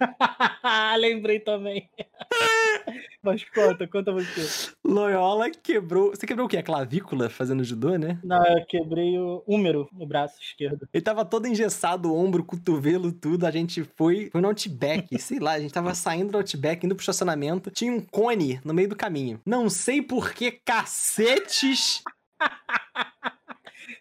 Lembrei 0.98 1.40
também. 1.40 1.88
Mas 3.22 3.42
conta, 3.44 3.88
conta 3.88 4.12
você. 4.12 4.70
Loyola 4.84 5.50
quebrou. 5.50 6.10
Você 6.10 6.26
quebrou 6.26 6.46
o 6.46 6.48
quê? 6.48 6.58
A 6.58 6.62
clavícula 6.62 7.30
fazendo 7.30 7.64
judô, 7.64 7.96
né? 7.96 8.18
Não, 8.22 8.44
eu 8.44 8.64
quebrei 8.66 9.18
o 9.18 9.42
húmero 9.46 9.88
no 9.92 10.06
braço 10.06 10.38
esquerdo. 10.40 10.86
Ele 10.92 11.02
tava 11.02 11.24
todo 11.24 11.46
engessado, 11.46 12.12
o 12.12 12.16
ombro, 12.16 12.42
o 12.42 12.44
cotovelo, 12.44 13.10
tudo. 13.12 13.46
A 13.46 13.50
gente 13.50 13.82
foi, 13.96 14.28
foi 14.30 14.40
no 14.40 14.48
Outback, 14.48 15.16
sei 15.18 15.38
lá, 15.38 15.52
a 15.52 15.60
gente 15.60 15.72
tava 15.72 15.94
saindo 15.94 16.32
do 16.32 16.38
Outback, 16.38 16.84
indo 16.84 16.94
pro 16.94 17.02
estacionamento. 17.02 17.70
Tinha 17.70 17.92
um 17.92 18.00
cone 18.00 18.60
no 18.64 18.74
meio 18.74 18.88
do 18.88 18.96
caminho. 18.96 19.40
Não 19.46 19.70
sei 19.70 20.02
por 20.02 20.32
que 20.32 20.50
cacetes. 20.52 22.02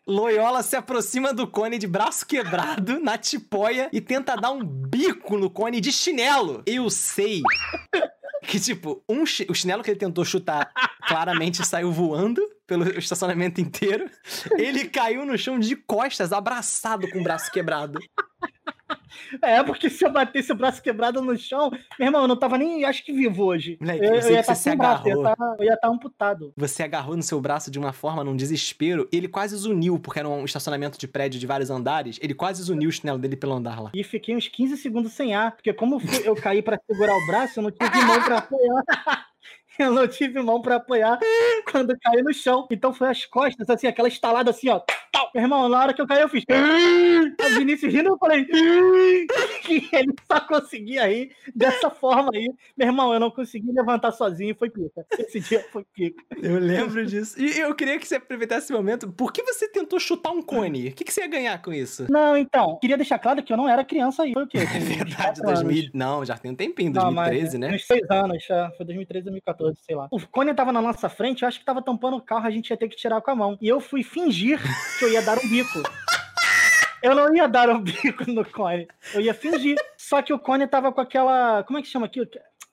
Loyola 0.07 0.61
se 0.63 0.75
aproxima 0.75 1.33
do 1.33 1.47
cone 1.47 1.77
de 1.77 1.87
braço 1.87 2.25
quebrado, 2.25 2.99
na 2.99 3.17
tipóia, 3.17 3.89
e 3.91 3.99
tenta 4.01 4.35
dar 4.35 4.51
um 4.51 4.63
bico 4.63 5.37
no 5.37 5.49
cone 5.49 5.79
de 5.81 5.91
chinelo. 5.91 6.61
Eu 6.65 6.89
sei 6.89 7.41
que, 8.43 8.59
tipo, 8.59 9.03
um 9.07 9.25
chi- 9.25 9.47
o 9.49 9.53
chinelo 9.55 9.81
que 9.83 9.89
ele 9.91 9.99
tentou 9.99 10.25
chutar 10.25 10.71
claramente 11.07 11.65
saiu 11.65 11.91
voando 11.91 12.41
pelo 12.67 12.87
estacionamento 12.97 13.61
inteiro. 13.61 14.09
Ele 14.57 14.85
caiu 14.89 15.25
no 15.25 15.37
chão 15.37 15.59
de 15.59 15.75
costas, 15.75 16.31
abraçado 16.33 17.09
com 17.09 17.19
o 17.19 17.23
braço 17.23 17.51
quebrado. 17.51 17.99
É, 19.41 19.61
porque 19.63 19.89
se 19.89 20.05
eu 20.05 20.11
batesse 20.11 20.51
o 20.51 20.55
braço 20.55 20.81
quebrado 20.81 21.21
no 21.21 21.37
chão, 21.37 21.69
meu 21.99 22.07
irmão, 22.07 22.21
eu 22.23 22.27
não 22.27 22.35
tava 22.35 22.57
nem, 22.57 22.83
acho 22.85 23.03
que 23.03 23.11
vivo 23.13 23.43
hoje. 23.43 23.77
Moleque, 23.79 24.03
eu, 24.05 24.13
eu 24.15 24.21
sei 24.21 24.31
ia 24.33 24.37
que 24.39 24.43
você 24.45 24.51
estar 24.51 24.55
se 24.55 24.61
sem 24.63 24.77
braço, 24.77 25.07
eu 25.07 25.07
ia 25.07 25.13
agarrou. 25.13 25.31
estar- 25.33 25.55
eu 25.59 25.65
ia 25.65 25.73
estar 25.73 25.87
amputado. 25.87 26.53
Você 26.57 26.83
agarrou 26.83 27.15
no 27.15 27.23
seu 27.23 27.39
braço 27.39 27.69
de 27.71 27.77
uma 27.79 27.93
forma, 27.93 28.23
num 28.23 28.35
desespero, 28.35 29.07
e 29.11 29.17
ele 29.17 29.27
quase 29.27 29.55
zuniu, 29.55 29.99
porque 29.99 30.19
era 30.19 30.27
um 30.29 30.45
estacionamento 30.45 30.97
de 30.97 31.07
prédio 31.07 31.39
de 31.39 31.47
vários 31.47 31.69
andares, 31.69 32.17
ele 32.21 32.33
quase 32.33 32.61
zuniu 32.63 32.89
o 32.89 32.91
chinelo 32.91 33.17
dele 33.19 33.35
pelo 33.35 33.53
andar 33.53 33.79
lá. 33.81 33.91
E 33.93 34.03
fiquei 34.03 34.35
uns 34.35 34.47
15 34.47 34.77
segundos 34.77 35.13
sem 35.13 35.33
ar, 35.35 35.51
porque 35.55 35.73
como 35.73 36.01
eu 36.23 36.35
caí 36.35 36.61
pra 36.61 36.79
segurar 36.89 37.15
o 37.15 37.25
braço, 37.27 37.59
eu 37.59 37.63
não 37.63 37.71
tive 37.71 38.01
mão 38.05 38.21
pra 38.23 38.37
apoiar. 38.39 38.83
Eu 39.79 39.91
não 39.91 40.07
tive 40.07 40.39
mão 40.39 40.61
pra 40.61 40.75
apoiar 40.75 41.17
quando 41.71 41.97
caí 41.99 42.21
no 42.21 42.31
chão. 42.31 42.67
Então 42.71 42.93
foi 42.93 43.07
as 43.09 43.25
costas, 43.25 43.67
assim, 43.67 43.87
aquela 43.87 44.07
estalada 44.07 44.51
assim, 44.51 44.69
ó. 44.69 44.79
Meu 45.33 45.43
irmão, 45.43 45.67
na 45.67 45.79
hora 45.79 45.93
que 45.93 46.01
eu 46.01 46.05
caí, 46.05 46.21
eu 46.21 46.29
fiz. 46.29 46.43
O 46.47 47.55
Vinícius 47.57 47.91
rindo, 47.91 48.09
eu 48.09 48.17
falei. 48.17 48.45
Que 49.63 49.89
ele 49.93 50.13
só 50.29 50.41
conseguia 50.41 51.07
rir 51.07 51.31
dessa 51.55 51.89
forma 51.89 52.29
aí. 52.33 52.47
Meu 52.77 52.87
irmão, 52.87 53.13
eu 53.13 53.19
não 53.19 53.31
consegui 53.31 53.71
levantar 53.71 54.11
sozinho 54.11 54.51
e 54.51 54.53
foi 54.53 54.69
pica. 54.69 55.05
Esse 55.17 55.39
dia 55.39 55.65
foi 55.71 55.85
pica. 55.93 56.23
Eu 56.41 56.59
lembro 56.59 57.05
disso. 57.05 57.39
E 57.41 57.59
eu 57.59 57.73
queria 57.73 57.97
que 57.97 58.07
você 58.07 58.15
aproveitasse 58.15 58.65
esse 58.65 58.73
momento. 58.73 59.11
Por 59.11 59.31
que 59.31 59.41
você 59.43 59.67
tentou 59.67 59.99
chutar 59.99 60.31
um 60.31 60.41
cone? 60.41 60.89
O 60.89 60.93
que, 60.93 61.03
que 61.03 61.13
você 61.13 61.21
ia 61.21 61.27
ganhar 61.27 61.61
com 61.61 61.73
isso? 61.73 62.05
Não, 62.09 62.35
então, 62.35 62.77
queria 62.79 62.97
deixar 62.97 63.19
claro 63.19 63.41
que 63.41 63.53
eu 63.53 63.57
não 63.57 63.69
era 63.69 63.83
criança 63.85 64.23
aí. 64.23 64.33
Foi 64.33 64.43
o 64.43 64.47
quê? 64.47 64.59
É 64.73 64.79
verdade, 64.79 65.15
quatro 65.15 65.47
anos. 65.47 65.63
2000. 65.63 65.91
Não, 65.93 66.25
já 66.25 66.37
tem 66.37 66.51
um 66.51 66.55
tempinho, 66.55 66.91
Não, 66.91 67.11
mas 67.11 67.29
2013, 67.29 67.57
né? 67.57 67.75
Uns 67.75 67.85
seis 67.85 68.09
anos, 68.09 68.43
já. 68.43 68.71
Foi 68.71 68.85
2013, 68.85 69.25
2014, 69.25 69.79
sei 69.81 69.95
lá. 69.95 70.07
O 70.11 70.19
Cone 70.27 70.53
tava 70.53 70.71
na 70.71 70.81
nossa 70.81 71.07
frente, 71.09 71.43
eu 71.43 71.47
acho 71.47 71.59
que 71.59 71.65
tava 71.65 71.81
tampando 71.81 72.17
o 72.17 72.21
carro, 72.21 72.47
a 72.47 72.51
gente 72.51 72.69
ia 72.69 72.77
ter 72.77 72.87
que 72.87 72.95
tirar 72.95 73.21
com 73.21 73.31
a 73.31 73.35
mão. 73.35 73.57
E 73.61 73.67
eu 73.67 73.79
fui 73.79 74.03
fingir 74.03 74.59
que 74.97 75.05
eu 75.05 75.11
ia 75.11 75.21
dar 75.21 75.37
um 75.37 75.49
bico. 75.49 75.81
Eu 77.03 77.13
não 77.13 77.35
ia 77.35 77.47
dar 77.47 77.69
um 77.69 77.79
bico 77.83 78.31
no 78.31 78.45
Cone. 78.45 78.87
Eu 79.13 79.19
ia 79.19 79.33
fingir. 79.33 79.77
Só 79.97 80.21
que 80.21 80.31
o 80.31 80.39
Cone 80.39 80.65
tava 80.65 80.91
com 80.91 81.01
aquela. 81.01 81.61
Como 81.63 81.77
é 81.77 81.81
que 81.81 81.87
chama 81.89 82.05
aquilo? 82.05 82.25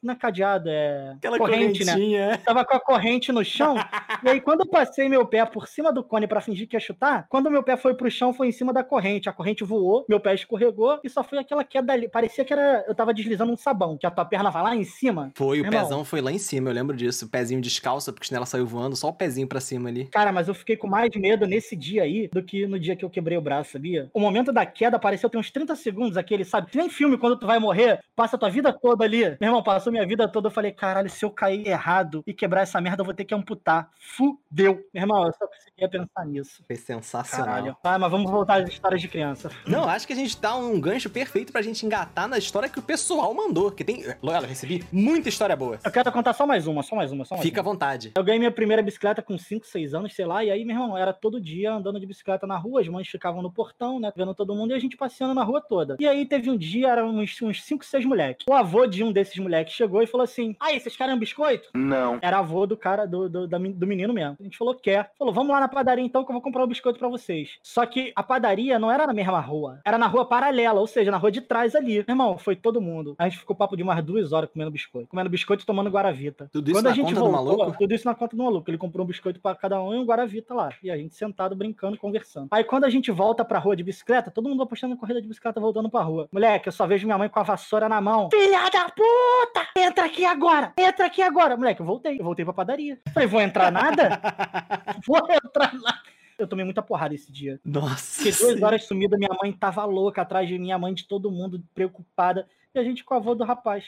Não 0.02 0.14
é 0.14 0.16
cadeado, 0.16 0.68
é. 0.68 1.12
Aquela 1.16 1.36
corrente, 1.36 1.84
né? 1.84 1.92
correntinha. 1.92 2.38
Tava 2.38 2.64
com 2.64 2.74
a 2.74 2.80
corrente 2.80 3.30
no 3.30 3.44
chão. 3.44 3.74
e 4.24 4.28
aí, 4.30 4.40
quando 4.40 4.60
eu 4.60 4.66
passei 4.66 5.08
meu 5.08 5.26
pé 5.26 5.44
por 5.44 5.68
cima 5.68 5.92
do 5.92 6.02
cone 6.02 6.26
pra 6.26 6.40
fingir 6.40 6.66
que 6.66 6.74
ia 6.74 6.80
chutar, 6.80 7.26
quando 7.28 7.50
meu 7.50 7.62
pé 7.62 7.76
foi 7.76 7.94
pro 7.94 8.10
chão, 8.10 8.32
foi 8.32 8.48
em 8.48 8.52
cima 8.52 8.72
da 8.72 8.82
corrente. 8.82 9.28
A 9.28 9.32
corrente 9.32 9.62
voou, 9.62 10.06
meu 10.08 10.18
pé 10.18 10.34
escorregou 10.34 10.98
e 11.04 11.10
só 11.10 11.22
foi 11.22 11.38
aquela 11.38 11.62
queda 11.64 11.92
ali. 11.92 12.08
Parecia 12.08 12.44
que 12.44 12.52
era. 12.52 12.82
Eu 12.88 12.94
tava 12.94 13.12
deslizando 13.12 13.52
um 13.52 13.56
sabão, 13.56 13.98
que 13.98 14.06
a 14.06 14.10
tua 14.10 14.24
perna 14.24 14.50
vai 14.50 14.62
lá 14.62 14.74
em 14.74 14.84
cima. 14.84 15.32
Foi, 15.34 15.60
o 15.60 15.66
Irmão. 15.66 15.82
pezão 15.82 16.04
foi 16.04 16.22
lá 16.22 16.32
em 16.32 16.38
cima, 16.38 16.70
eu 16.70 16.74
lembro 16.74 16.96
disso. 16.96 17.26
O 17.26 17.28
pezinho 17.28 17.60
descalço, 17.60 18.10
porque 18.12 18.24
a 18.24 18.28
chinela 18.28 18.46
saiu 18.46 18.66
voando, 18.66 18.96
só 18.96 19.08
o 19.08 19.12
pezinho 19.12 19.46
pra 19.46 19.60
cima 19.60 19.90
ali. 19.90 20.06
Cara, 20.06 20.32
mas 20.32 20.48
eu 20.48 20.54
fiquei 20.54 20.76
com 20.76 20.88
mais 20.88 21.10
medo 21.14 21.46
nesse 21.46 21.76
dia 21.76 22.04
aí 22.04 22.28
do 22.28 22.42
que 22.42 22.66
no 22.66 22.78
dia 22.78 22.96
que 22.96 23.04
eu 23.04 23.10
quebrei 23.10 23.36
o 23.36 23.42
braço, 23.42 23.72
sabia? 23.72 24.08
O 24.14 24.20
momento 24.20 24.50
da 24.50 24.64
queda 24.64 24.98
pareceu 24.98 25.28
ter 25.28 25.36
uns 25.36 25.50
30 25.50 25.76
segundos, 25.76 26.16
aquele, 26.16 26.44
sabe? 26.44 26.70
Que 26.70 26.78
nem 26.78 26.88
filme 26.88 27.18
quando 27.18 27.38
tu 27.38 27.46
vai 27.46 27.58
morrer, 27.58 28.00
passa 28.16 28.36
a 28.36 28.38
tua 28.38 28.48
vida 28.48 28.72
toda 28.72 29.04
ali. 29.04 29.20
Meu 29.40 29.48
irmão, 29.48 29.62
passou 29.62 29.89
minha 29.90 30.06
vida 30.06 30.28
toda, 30.28 30.48
eu 30.48 30.50
falei, 30.50 30.72
caralho, 30.72 31.08
se 31.10 31.24
eu 31.24 31.30
cair 31.30 31.66
errado 31.66 32.22
e 32.26 32.32
quebrar 32.32 32.62
essa 32.62 32.80
merda, 32.80 33.00
eu 33.02 33.04
vou 33.04 33.14
ter 33.14 33.24
que 33.24 33.34
amputar. 33.34 33.90
Fudeu. 33.98 34.84
Meu 34.92 35.02
irmão, 35.02 35.26
eu 35.26 35.32
só 35.32 35.46
conseguia 35.46 35.88
pensar 35.88 36.26
nisso. 36.26 36.64
Foi 36.66 36.76
sensacional. 36.76 37.46
Caralho. 37.46 37.76
Ah, 37.82 37.98
mas 37.98 38.10
vamos 38.10 38.30
voltar 38.30 38.62
às 38.62 38.68
histórias 38.68 39.00
de 39.00 39.08
criança. 39.08 39.50
Não, 39.66 39.88
acho 39.88 40.06
que 40.06 40.12
a 40.12 40.16
gente 40.16 40.40
dá 40.40 40.54
um 40.54 40.80
gancho 40.80 41.10
perfeito 41.10 41.52
pra 41.52 41.62
gente 41.62 41.84
engatar 41.84 42.28
na 42.28 42.38
história 42.38 42.68
que 42.68 42.78
o 42.78 42.82
pessoal 42.82 43.32
mandou. 43.34 43.70
Que 43.70 43.84
tem. 43.84 44.04
Loela, 44.22 44.46
recebi 44.46 44.84
muita 44.92 45.28
história 45.28 45.56
boa. 45.56 45.78
Eu 45.84 45.90
quero 45.90 46.10
contar 46.12 46.32
só 46.32 46.46
mais 46.46 46.66
uma, 46.66 46.82
só 46.82 46.94
mais 46.96 47.12
uma, 47.12 47.24
só 47.24 47.34
mais 47.34 47.44
Fica 47.46 47.60
à 47.60 47.62
uma. 47.62 47.72
vontade. 47.72 48.12
Eu 48.14 48.24
ganhei 48.24 48.38
minha 48.38 48.50
primeira 48.50 48.82
bicicleta 48.82 49.22
com 49.22 49.36
5, 49.36 49.66
6 49.66 49.94
anos, 49.94 50.14
sei 50.14 50.26
lá, 50.26 50.44
e 50.44 50.50
aí, 50.50 50.64
meu 50.64 50.76
irmão, 50.76 50.96
era 50.96 51.12
todo 51.12 51.40
dia 51.40 51.72
andando 51.72 51.98
de 52.00 52.06
bicicleta 52.06 52.46
na 52.46 52.56
rua, 52.56 52.80
as 52.80 52.88
mães 52.88 53.08
ficavam 53.08 53.42
no 53.42 53.52
portão, 53.52 53.98
né, 54.00 54.12
vendo 54.16 54.34
todo 54.34 54.54
mundo, 54.54 54.72
e 54.72 54.74
a 54.74 54.78
gente 54.78 54.96
passeando 54.96 55.34
na 55.34 55.42
rua 55.42 55.60
toda. 55.60 55.96
E 55.98 56.06
aí 56.06 56.26
teve 56.26 56.50
um 56.50 56.56
dia, 56.56 56.88
eram 56.88 57.08
uns 57.10 57.36
5, 57.36 57.84
6 57.84 58.04
moleques. 58.04 58.46
O 58.48 58.52
avô 58.52 58.86
de 58.86 59.02
um 59.02 59.12
desses 59.12 59.38
moleques 59.38 59.79
chegou 59.80 60.02
e 60.02 60.06
falou 60.06 60.24
assim, 60.24 60.54
aí, 60.60 60.78
vocês 60.78 60.94
querem 60.94 61.14
um 61.14 61.18
biscoito? 61.18 61.70
Não. 61.74 62.18
Era 62.20 62.38
avô 62.38 62.66
do 62.66 62.76
cara, 62.76 63.06
do, 63.06 63.28
do, 63.28 63.46
do 63.48 63.86
menino 63.86 64.12
mesmo. 64.12 64.36
A 64.38 64.42
gente 64.42 64.58
falou, 64.58 64.74
quer. 64.74 65.10
Falou, 65.18 65.32
vamos 65.32 65.50
lá 65.50 65.60
na 65.60 65.68
padaria 65.68 66.04
então 66.04 66.22
que 66.22 66.30
eu 66.30 66.34
vou 66.34 66.42
comprar 66.42 66.64
um 66.64 66.68
biscoito 66.68 66.98
pra 66.98 67.08
vocês. 67.08 67.58
Só 67.62 67.86
que 67.86 68.12
a 68.14 68.22
padaria 68.22 68.78
não 68.78 68.90
era 68.90 69.06
na 69.06 69.14
mesma 69.14 69.40
rua. 69.40 69.80
Era 69.84 69.96
na 69.96 70.06
rua 70.06 70.26
paralela, 70.26 70.78
ou 70.80 70.86
seja, 70.86 71.10
na 71.10 71.16
rua 71.16 71.30
de 71.30 71.40
trás 71.40 71.74
ali. 71.74 71.94
Meu 71.94 72.04
irmão, 72.10 72.36
foi 72.36 72.54
todo 72.56 72.80
mundo. 72.80 73.14
A 73.18 73.28
gente 73.28 73.38
ficou 73.38 73.56
papo 73.56 73.76
de 73.76 73.82
umas 73.82 74.04
duas 74.04 74.32
horas 74.32 74.50
comendo 74.52 74.70
biscoito. 74.70 75.08
Comendo 75.08 75.30
biscoito 75.30 75.62
e 75.62 75.66
tomando 75.66 75.88
Guaravita. 75.88 76.50
Tudo 76.52 76.70
isso 76.70 76.78
Quando 76.78 76.84
na 76.84 76.90
a 76.90 76.94
gente 76.94 77.14
conta 77.14 77.20
do 77.20 77.30
voltou, 77.30 77.56
maluco? 77.58 77.78
tudo 77.78 77.94
isso 77.94 78.06
na 78.06 78.14
conta 78.14 78.36
do 78.36 78.42
maluco. 78.42 78.70
Ele 78.70 78.78
comprou 78.78 79.04
um 79.04 79.08
biscoito 79.08 79.40
pra 79.40 79.54
cada 79.54 79.80
um 79.82 79.94
e 79.94 79.98
um 79.98 80.04
Guaravita 80.04 80.52
lá. 80.54 80.70
E 80.82 80.90
a 80.90 80.96
gente 80.96 81.14
sentado, 81.14 81.56
brincando, 81.56 81.96
conversando. 81.96 82.48
Aí 82.50 82.64
quando 82.64 82.84
a 82.84 82.90
gente 82.90 83.10
volta 83.10 83.44
pra 83.44 83.58
rua 83.58 83.74
de 83.74 83.82
bicicleta, 83.82 84.30
todo 84.30 84.48
mundo 84.48 84.62
apostando 84.62 84.94
na 84.94 85.00
corrida 85.00 85.22
de 85.22 85.28
bicicleta 85.28 85.58
voltando 85.60 85.88
pra 85.88 86.02
rua. 86.02 86.28
Moleque, 86.30 86.68
eu 86.68 86.72
só 86.72 86.86
vejo 86.86 87.06
minha 87.06 87.16
mãe 87.18 87.28
com 87.28 87.40
a 87.40 87.42
vassoura 87.42 87.88
na 87.88 88.00
mão. 88.00 88.28
Filha 88.30 88.68
da 88.70 88.84
puta! 88.90 89.69
Entra 89.76 90.06
aqui 90.06 90.24
agora! 90.24 90.72
Entra 90.76 91.06
aqui 91.06 91.22
agora! 91.22 91.56
Moleque, 91.56 91.80
eu 91.80 91.86
voltei. 91.86 92.20
Eu 92.20 92.24
voltei 92.24 92.44
pra 92.44 92.54
padaria. 92.54 93.00
Falei, 93.12 93.28
vou 93.28 93.40
entrar 93.40 93.70
nada? 93.70 94.20
vou 95.06 95.18
entrar 95.30 95.74
nada. 95.74 96.02
Eu 96.38 96.48
tomei 96.48 96.64
muita 96.64 96.82
porrada 96.82 97.14
esse 97.14 97.30
dia. 97.30 97.60
Nossa. 97.64 98.22
Fiquei 98.22 98.32
duas 98.32 98.62
horas 98.62 98.86
sumida, 98.86 99.18
minha 99.18 99.36
mãe 99.42 99.52
tava 99.52 99.84
louca 99.84 100.22
atrás 100.22 100.48
de 100.48 100.58
mim, 100.58 100.72
a 100.72 100.78
mãe 100.78 100.94
de 100.94 101.06
todo 101.06 101.30
mundo 101.30 101.62
preocupada. 101.74 102.48
E 102.74 102.78
a 102.78 102.82
gente 102.82 103.04
com 103.04 103.14
a 103.14 103.18
avó 103.18 103.34
do 103.34 103.44
rapaz. 103.44 103.84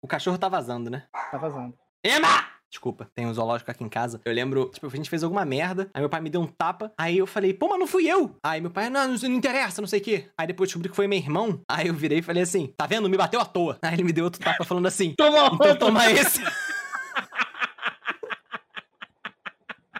O 0.00 0.06
cachorro 0.06 0.38
tá 0.38 0.48
vazando, 0.48 0.88
né? 0.88 1.06
Tá 1.30 1.36
vazando. 1.36 1.76
Emma! 2.02 2.57
Desculpa, 2.70 3.08
tem 3.14 3.26
um 3.26 3.32
zoológico 3.32 3.70
aqui 3.70 3.82
em 3.82 3.88
casa. 3.88 4.20
Eu 4.24 4.32
lembro, 4.32 4.70
tipo, 4.72 4.86
a 4.86 4.90
gente 4.90 5.08
fez 5.08 5.22
alguma 5.24 5.44
merda. 5.44 5.88
Aí 5.94 6.00
meu 6.00 6.08
pai 6.08 6.20
me 6.20 6.28
deu 6.28 6.40
um 6.40 6.46
tapa. 6.46 6.92
Aí 6.98 7.16
eu 7.18 7.26
falei, 7.26 7.54
pô, 7.54 7.68
mas 7.68 7.78
não 7.78 7.86
fui 7.86 8.06
eu. 8.06 8.36
Aí 8.42 8.60
meu 8.60 8.70
pai, 8.70 8.90
não, 8.90 9.08
não, 9.08 9.14
não 9.16 9.34
interessa, 9.34 9.80
não 9.80 9.88
sei 9.88 10.00
o 10.00 10.02
quê. 10.02 10.28
Aí 10.36 10.46
depois 10.46 10.68
eu 10.68 10.72
descobri 10.72 10.90
que 10.90 10.96
foi 10.96 11.06
meu 11.06 11.18
irmão. 11.18 11.60
Aí 11.68 11.88
eu 11.88 11.94
virei 11.94 12.18
e 12.18 12.22
falei 12.22 12.42
assim, 12.42 12.72
tá 12.76 12.86
vendo? 12.86 13.08
Me 13.08 13.16
bateu 13.16 13.40
à 13.40 13.44
toa. 13.44 13.78
Aí 13.82 13.94
ele 13.94 14.04
me 14.04 14.12
deu 14.12 14.24
outro 14.24 14.40
tapa 14.40 14.64
falando 14.64 14.86
assim, 14.86 15.14
Toma 15.16 15.50
então 15.54 15.76
toma 15.76 16.10
esse. 16.10 16.42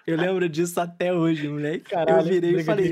Eu 0.09 0.17
lembro 0.17 0.49
disso 0.49 0.81
até 0.81 1.13
hoje, 1.13 1.47
moleque. 1.47 1.91
Caralho, 1.91 2.21
eu 2.21 2.25
virei 2.25 2.61
e 2.61 2.65
falei. 2.65 2.91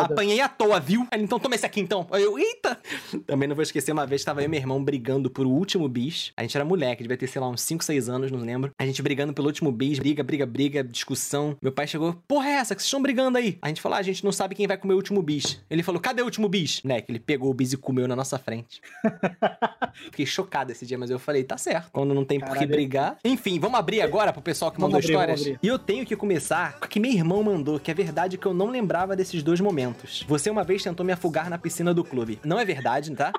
Apanhei 0.00 0.40
à 0.40 0.48
toa, 0.48 0.80
viu? 0.80 1.06
Ele, 1.12 1.22
então 1.22 1.38
toma 1.38 1.54
esse 1.54 1.64
aqui 1.64 1.78
então. 1.78 2.08
Aí 2.10 2.24
eu, 2.24 2.36
eita! 2.36 2.76
Também 3.24 3.48
não 3.48 3.54
vou 3.54 3.62
esquecer, 3.62 3.92
uma 3.92 4.04
vez 4.04 4.24
tava 4.24 4.42
eu 4.42 4.46
e 4.46 4.48
meu 4.48 4.58
irmão 4.58 4.82
brigando 4.82 5.30
por 5.30 5.46
o 5.46 5.50
último 5.50 5.88
bis. 5.88 6.32
A 6.36 6.42
gente 6.42 6.56
era 6.56 6.64
moleque, 6.64 7.04
devia 7.04 7.16
ter, 7.16 7.28
sei 7.28 7.40
lá, 7.40 7.48
uns 7.48 7.62
5, 7.62 7.84
6 7.84 8.08
anos, 8.08 8.32
não 8.32 8.40
lembro. 8.40 8.72
A 8.76 8.84
gente 8.84 9.00
brigando 9.00 9.32
pelo 9.32 9.46
último 9.46 9.70
bis, 9.70 10.00
briga, 10.00 10.24
briga, 10.24 10.44
briga, 10.44 10.82
discussão. 10.82 11.56
Meu 11.62 11.70
pai 11.70 11.86
chegou, 11.86 12.20
porra 12.26 12.48
é 12.48 12.52
essa 12.54 12.74
que 12.74 12.82
vocês 12.82 12.88
estão 12.88 13.00
brigando 13.00 13.38
aí? 13.38 13.56
A 13.62 13.68
gente 13.68 13.80
falou, 13.80 13.94
ah, 13.94 14.00
a 14.00 14.02
gente 14.02 14.24
não 14.24 14.32
sabe 14.32 14.56
quem 14.56 14.66
vai 14.66 14.76
comer 14.76 14.94
o 14.94 14.96
último 14.96 15.22
bis. 15.22 15.62
Ele 15.70 15.84
falou, 15.84 16.00
cadê 16.00 16.20
o 16.20 16.24
último 16.24 16.48
bis? 16.48 16.82
Moleque, 16.82 17.12
ele 17.12 17.20
pegou 17.20 17.48
o 17.48 17.54
bis 17.54 17.72
e 17.72 17.76
comeu 17.76 18.08
na 18.08 18.16
nossa 18.16 18.40
frente. 18.40 18.80
Fiquei 20.10 20.26
chocado 20.26 20.72
esse 20.72 20.84
dia, 20.84 20.98
mas 20.98 21.10
eu 21.10 21.18
falei, 21.20 21.44
tá 21.44 21.56
certo. 21.56 21.90
Quando 21.92 22.12
não 22.12 22.24
tem 22.24 22.40
por 22.40 22.58
que 22.58 22.66
brigar. 22.66 23.18
Enfim, 23.24 23.60
vamos 23.60 23.78
abrir 23.78 24.00
agora 24.00 24.32
pro 24.32 24.42
pessoal 24.42 24.72
que 24.72 24.80
Vamos 24.80 24.94
mandou 24.94 25.16
abrir, 25.16 25.36
histórias. 25.36 25.58
E 25.62 25.66
eu 25.66 25.78
tenho 25.78 26.04
que 26.04 26.16
começar 26.16 26.39
com 26.78 26.86
o 26.86 26.88
que 26.88 26.98
meu 26.98 27.12
irmão 27.12 27.42
mandou, 27.42 27.78
que 27.78 27.90
é 27.90 27.94
verdade 27.94 28.38
que 28.38 28.46
eu 28.46 28.54
não 28.54 28.68
lembrava 28.68 29.14
desses 29.14 29.42
dois 29.42 29.60
momentos. 29.60 30.24
Você 30.26 30.50
uma 30.50 30.64
vez 30.64 30.82
tentou 30.82 31.04
me 31.04 31.12
afogar 31.12 31.50
na 31.50 31.58
piscina 31.58 31.92
do 31.92 32.02
clube. 32.02 32.40
Não 32.44 32.58
é 32.58 32.64
verdade, 32.64 33.14
tá? 33.14 33.32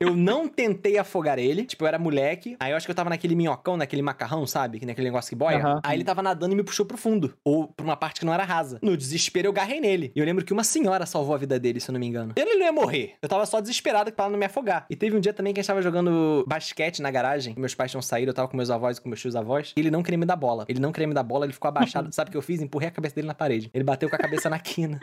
Eu 0.00 0.16
não 0.16 0.48
tentei 0.48 0.98
afogar 0.98 1.38
ele. 1.38 1.64
Tipo, 1.64 1.84
eu 1.84 1.88
era 1.88 1.98
moleque. 1.98 2.56
Aí 2.60 2.72
eu 2.72 2.76
acho 2.76 2.86
que 2.86 2.90
eu 2.90 2.94
tava 2.94 3.10
naquele 3.10 3.34
minhocão, 3.34 3.76
naquele 3.76 4.02
macarrão, 4.02 4.46
sabe? 4.46 4.78
Que 4.78 4.86
Naquele 4.86 5.08
negócio 5.08 5.28
que 5.28 5.36
boia. 5.36 5.58
Aham. 5.58 5.80
Aí 5.82 5.96
ele 5.96 6.04
tava 6.04 6.22
nadando 6.22 6.52
e 6.52 6.56
me 6.56 6.62
puxou 6.62 6.86
pro 6.86 6.96
fundo. 6.96 7.34
Ou 7.44 7.68
pra 7.68 7.84
uma 7.84 7.96
parte 7.96 8.20
que 8.20 8.26
não 8.26 8.32
era 8.32 8.44
rasa. 8.44 8.78
No 8.82 8.96
desespero, 8.96 9.48
eu 9.48 9.52
garrei 9.52 9.80
nele. 9.80 10.12
E 10.14 10.18
eu 10.20 10.24
lembro 10.24 10.44
que 10.44 10.52
uma 10.52 10.64
senhora 10.64 11.06
salvou 11.06 11.34
a 11.34 11.38
vida 11.38 11.58
dele, 11.58 11.80
se 11.80 11.90
eu 11.90 11.92
não 11.92 12.00
me 12.00 12.06
engano. 12.06 12.32
Ele 12.36 12.54
não 12.54 12.66
ia 12.66 12.72
morrer. 12.72 13.14
Eu 13.20 13.28
tava 13.28 13.44
só 13.46 13.60
desesperado 13.60 14.12
pra 14.12 14.24
ela 14.24 14.32
não 14.32 14.38
me 14.38 14.46
afogar. 14.46 14.86
E 14.88 14.96
teve 14.96 15.16
um 15.16 15.20
dia 15.20 15.32
também 15.32 15.52
que 15.52 15.60
a 15.60 15.62
gente 15.62 15.68
tava 15.68 15.82
jogando 15.82 16.44
basquete 16.46 17.02
na 17.02 17.10
garagem. 17.10 17.54
Meus 17.58 17.74
pais 17.74 17.90
tinham 17.90 18.02
saído, 18.02 18.30
eu 18.30 18.34
tava 18.34 18.48
com 18.48 18.56
meus 18.56 18.70
avós 18.70 18.98
e 18.98 19.00
com 19.00 19.08
meus 19.08 19.20
tios 19.20 19.34
avós. 19.34 19.72
E 19.76 19.80
ele 19.80 19.90
não 19.90 20.02
queria 20.02 20.18
me 20.18 20.26
dar 20.26 20.36
bola. 20.36 20.64
Ele 20.68 20.80
não 20.80 20.92
queria 20.92 21.08
me 21.08 21.14
dar 21.14 21.22
bola, 21.22 21.46
ele 21.46 21.52
ficou 21.52 21.68
abaixado. 21.68 22.10
Sabe 22.14 22.28
o 22.28 22.30
que 22.32 22.36
eu 22.36 22.42
fiz? 22.42 22.60
Empurrei 22.60 22.88
a 22.88 22.92
cabeça 22.92 23.14
dele 23.14 23.26
na 23.26 23.34
parede. 23.34 23.70
Ele 23.72 23.84
bateu 23.84 24.08
com 24.08 24.16
a 24.16 24.18
cabeça 24.18 24.48
na 24.48 24.58
quina. 24.58 25.00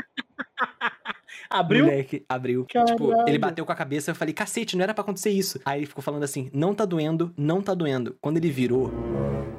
Abriu? 1.51 1.85
Moleque, 1.85 2.23
abriu. 2.29 2.65
Tipo, 2.65 3.09
Caralho. 3.09 3.27
ele 3.29 3.37
bateu 3.37 3.65
com 3.65 3.71
a 3.71 3.75
cabeça, 3.75 4.11
eu 4.11 4.15
falei, 4.15 4.33
cacete, 4.33 4.77
não 4.77 4.83
era 4.83 4.93
pra 4.93 5.01
acontecer 5.01 5.31
isso. 5.31 5.59
Aí 5.65 5.79
ele 5.79 5.85
ficou 5.85 6.01
falando 6.01 6.23
assim, 6.23 6.49
não 6.53 6.73
tá 6.73 6.85
doendo, 6.85 7.33
não 7.37 7.61
tá 7.61 7.73
doendo. 7.73 8.15
Quando 8.21 8.37
ele 8.37 8.49
virou, 8.49 8.89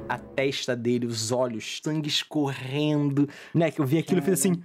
a 0.09 0.17
testa 0.17 0.75
dele, 0.75 1.05
os 1.05 1.31
olhos, 1.31 1.79
sangue 1.83 2.09
escorrendo. 2.09 3.29
Moleque, 3.53 3.79
eu 3.79 3.85
vi 3.85 3.99
aquilo 3.99 4.19
e 4.19 4.23
fiz 4.23 4.33
assim, 4.33 4.61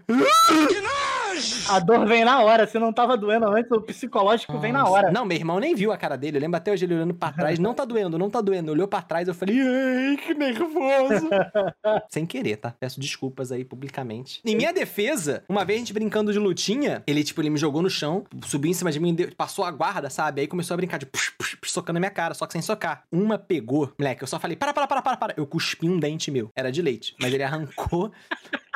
A 1.68 1.78
dor 1.78 2.06
vem 2.06 2.24
na 2.24 2.40
hora. 2.42 2.66
Se 2.66 2.78
não 2.78 2.92
tava 2.92 3.16
doendo 3.16 3.46
antes, 3.46 3.70
o 3.70 3.80
psicológico 3.80 4.58
vem 4.58 4.72
na 4.72 4.80
Nossa. 4.80 4.92
hora. 4.92 5.10
Não, 5.10 5.24
meu 5.24 5.36
irmão 5.36 5.58
nem 5.58 5.74
viu 5.74 5.92
a 5.92 5.96
cara 5.96 6.16
dele. 6.16 6.36
Eu 6.36 6.40
lembro 6.40 6.56
até 6.56 6.72
hoje 6.72 6.84
ele 6.84 6.94
olhando 6.94 7.14
pra 7.14 7.32
trás. 7.32 7.58
Não 7.58 7.74
tá 7.74 7.84
doendo, 7.84 8.18
não 8.18 8.30
tá 8.30 8.40
doendo. 8.40 8.72
Olhou 8.72 8.88
pra 8.88 9.02
trás, 9.02 9.28
eu 9.28 9.34
falei, 9.34 9.56
ai, 9.60 10.16
que 10.16 10.34
nervoso. 10.34 11.28
Sem 12.08 12.26
querer, 12.26 12.56
tá? 12.56 12.74
Peço 12.78 13.00
desculpas 13.00 13.52
aí 13.52 13.64
publicamente. 13.64 14.40
Em 14.44 14.56
minha 14.56 14.72
defesa, 14.72 15.42
uma 15.48 15.64
vez 15.64 15.76
a 15.76 15.80
gente 15.80 15.92
brincando 15.92 16.32
de 16.32 16.38
lutinha, 16.38 17.02
ele, 17.06 17.22
tipo, 17.24 17.40
ele 17.40 17.50
me 17.50 17.58
jogou 17.58 17.82
no 17.82 17.90
chão, 17.90 18.24
subiu 18.46 18.70
em 18.70 18.74
cima 18.74 18.90
de 18.90 19.00
mim, 19.00 19.16
passou 19.36 19.64
a 19.64 19.70
guarda, 19.70 20.10
sabe? 20.10 20.40
Aí 20.40 20.46
começou 20.46 20.74
a 20.74 20.76
brincar 20.76 20.98
de 20.98 21.06
push, 21.06 21.30
push, 21.38 21.54
push, 21.54 21.70
socando 21.70 21.98
a 21.98 22.00
minha 22.00 22.10
cara, 22.10 22.34
só 22.34 22.46
que 22.46 22.52
sem 22.52 22.62
socar. 22.62 23.02
Uma 23.10 23.38
pegou, 23.38 23.92
moleque, 23.98 24.22
eu 24.22 24.28
só 24.28 24.38
falei, 24.38 24.56
para, 24.56 24.72
para, 24.72 24.86
para, 24.86 25.02
para, 25.02 25.16
para. 25.16 25.34
Eu 25.36 25.46
cuspi 25.46 25.88
um 25.88 25.98
dente 25.98 26.30
meu. 26.30 26.50
Era 26.56 26.70
de 26.70 26.82
leite, 26.82 27.14
mas 27.20 27.32
ele 27.32 27.42
arrancou. 27.42 28.10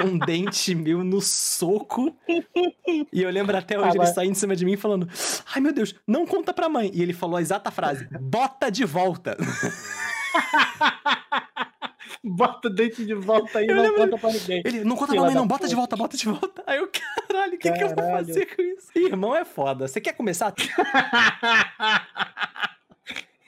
Um 0.05 0.19
dente 0.19 0.75
meu 0.75 1.03
no 1.05 1.21
soco. 1.21 2.17
E 3.13 3.23
eu 3.23 3.31
lembro 3.31 3.57
até 3.57 3.79
hoje 3.79 3.97
ele 3.97 4.07
saindo 4.07 4.33
em 4.33 4.35
cima 4.35 4.55
de 4.57 4.65
mim 4.65 4.77
falando: 4.77 5.09
Ai 5.55 5.61
meu 5.61 5.73
Deus, 5.73 5.95
não 6.07 6.27
conta 6.27 6.53
pra 6.53 6.69
mãe. 6.69 6.91
E 6.93 7.03
ele 7.03 7.13
falou 7.13 7.37
a 7.37 7.43
exata 7.43 7.71
frase: 7.71 8.07
Bota 8.21 8.71
de 8.71 8.85
volta. 8.85 9.37
Bota 12.25 12.69
o 12.69 12.71
dente 12.71 13.05
de 13.05 13.15
volta 13.15 13.59
aí, 13.59 13.67
Eu 13.67 13.75
não 13.75 13.83
lembro- 13.83 13.99
conta 14.03 14.19
pra 14.19 14.31
ninguém. 14.31 14.63
Ele, 14.65 14.85
não 14.85 14.95
conta 14.97 15.13
pra 15.13 15.23
mãe, 15.23 15.35
não, 15.35 15.47
bota 15.47 15.67
de 15.67 15.75
volta, 15.75 15.97
bota 15.97 16.17
de 16.17 16.25
volta. 16.25 16.63
Aí 16.67 16.79
eu, 16.79 16.89
caralho, 16.89 17.55
o 17.55 17.59
que, 17.59 17.71
que 17.73 17.83
eu 17.83 17.89
vou 17.89 17.97
fazer 18.11 18.47
com 18.55 18.63
isso? 18.63 18.89
Irmão 18.95 19.35
é 19.35 19.45
foda. 19.45 19.89
Você 19.89 20.01
quer 20.01 20.13
começar? 20.13 20.55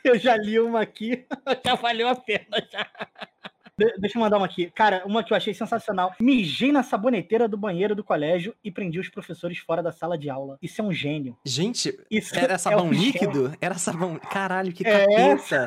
Eu 0.02 0.18
já 0.18 0.36
li 0.36 0.60
uma 0.60 0.82
aqui, 0.82 1.24
já 1.64 1.74
valeu 1.76 2.06
a 2.08 2.14
pena 2.14 2.58
já. 2.70 2.86
De- 3.76 3.94
deixa 3.98 4.16
eu 4.18 4.20
mandar 4.22 4.36
uma 4.36 4.46
aqui. 4.46 4.70
Cara, 4.74 5.02
uma 5.04 5.24
que 5.24 5.32
eu 5.32 5.36
achei 5.36 5.52
sensacional. 5.52 6.14
Mijei 6.20 6.70
na 6.70 6.82
saboneteira 6.82 7.48
do 7.48 7.56
banheiro 7.56 7.94
do 7.94 8.04
colégio 8.04 8.54
e 8.62 8.70
prendi 8.70 9.00
os 9.00 9.08
professores 9.08 9.58
fora 9.58 9.82
da 9.82 9.90
sala 9.90 10.16
de 10.16 10.30
aula. 10.30 10.56
Isso 10.62 10.80
é 10.80 10.84
um 10.84 10.92
gênio. 10.92 11.36
Gente, 11.44 11.98
Isso 12.10 12.38
era 12.38 12.54
é 12.54 12.58
sabão 12.58 12.92
gênio. 12.92 13.06
líquido? 13.06 13.52
Era 13.60 13.74
sabão. 13.74 14.16
Caralho, 14.18 14.72
que 14.72 14.86
É. 14.86 15.00
capeta. 15.06 15.66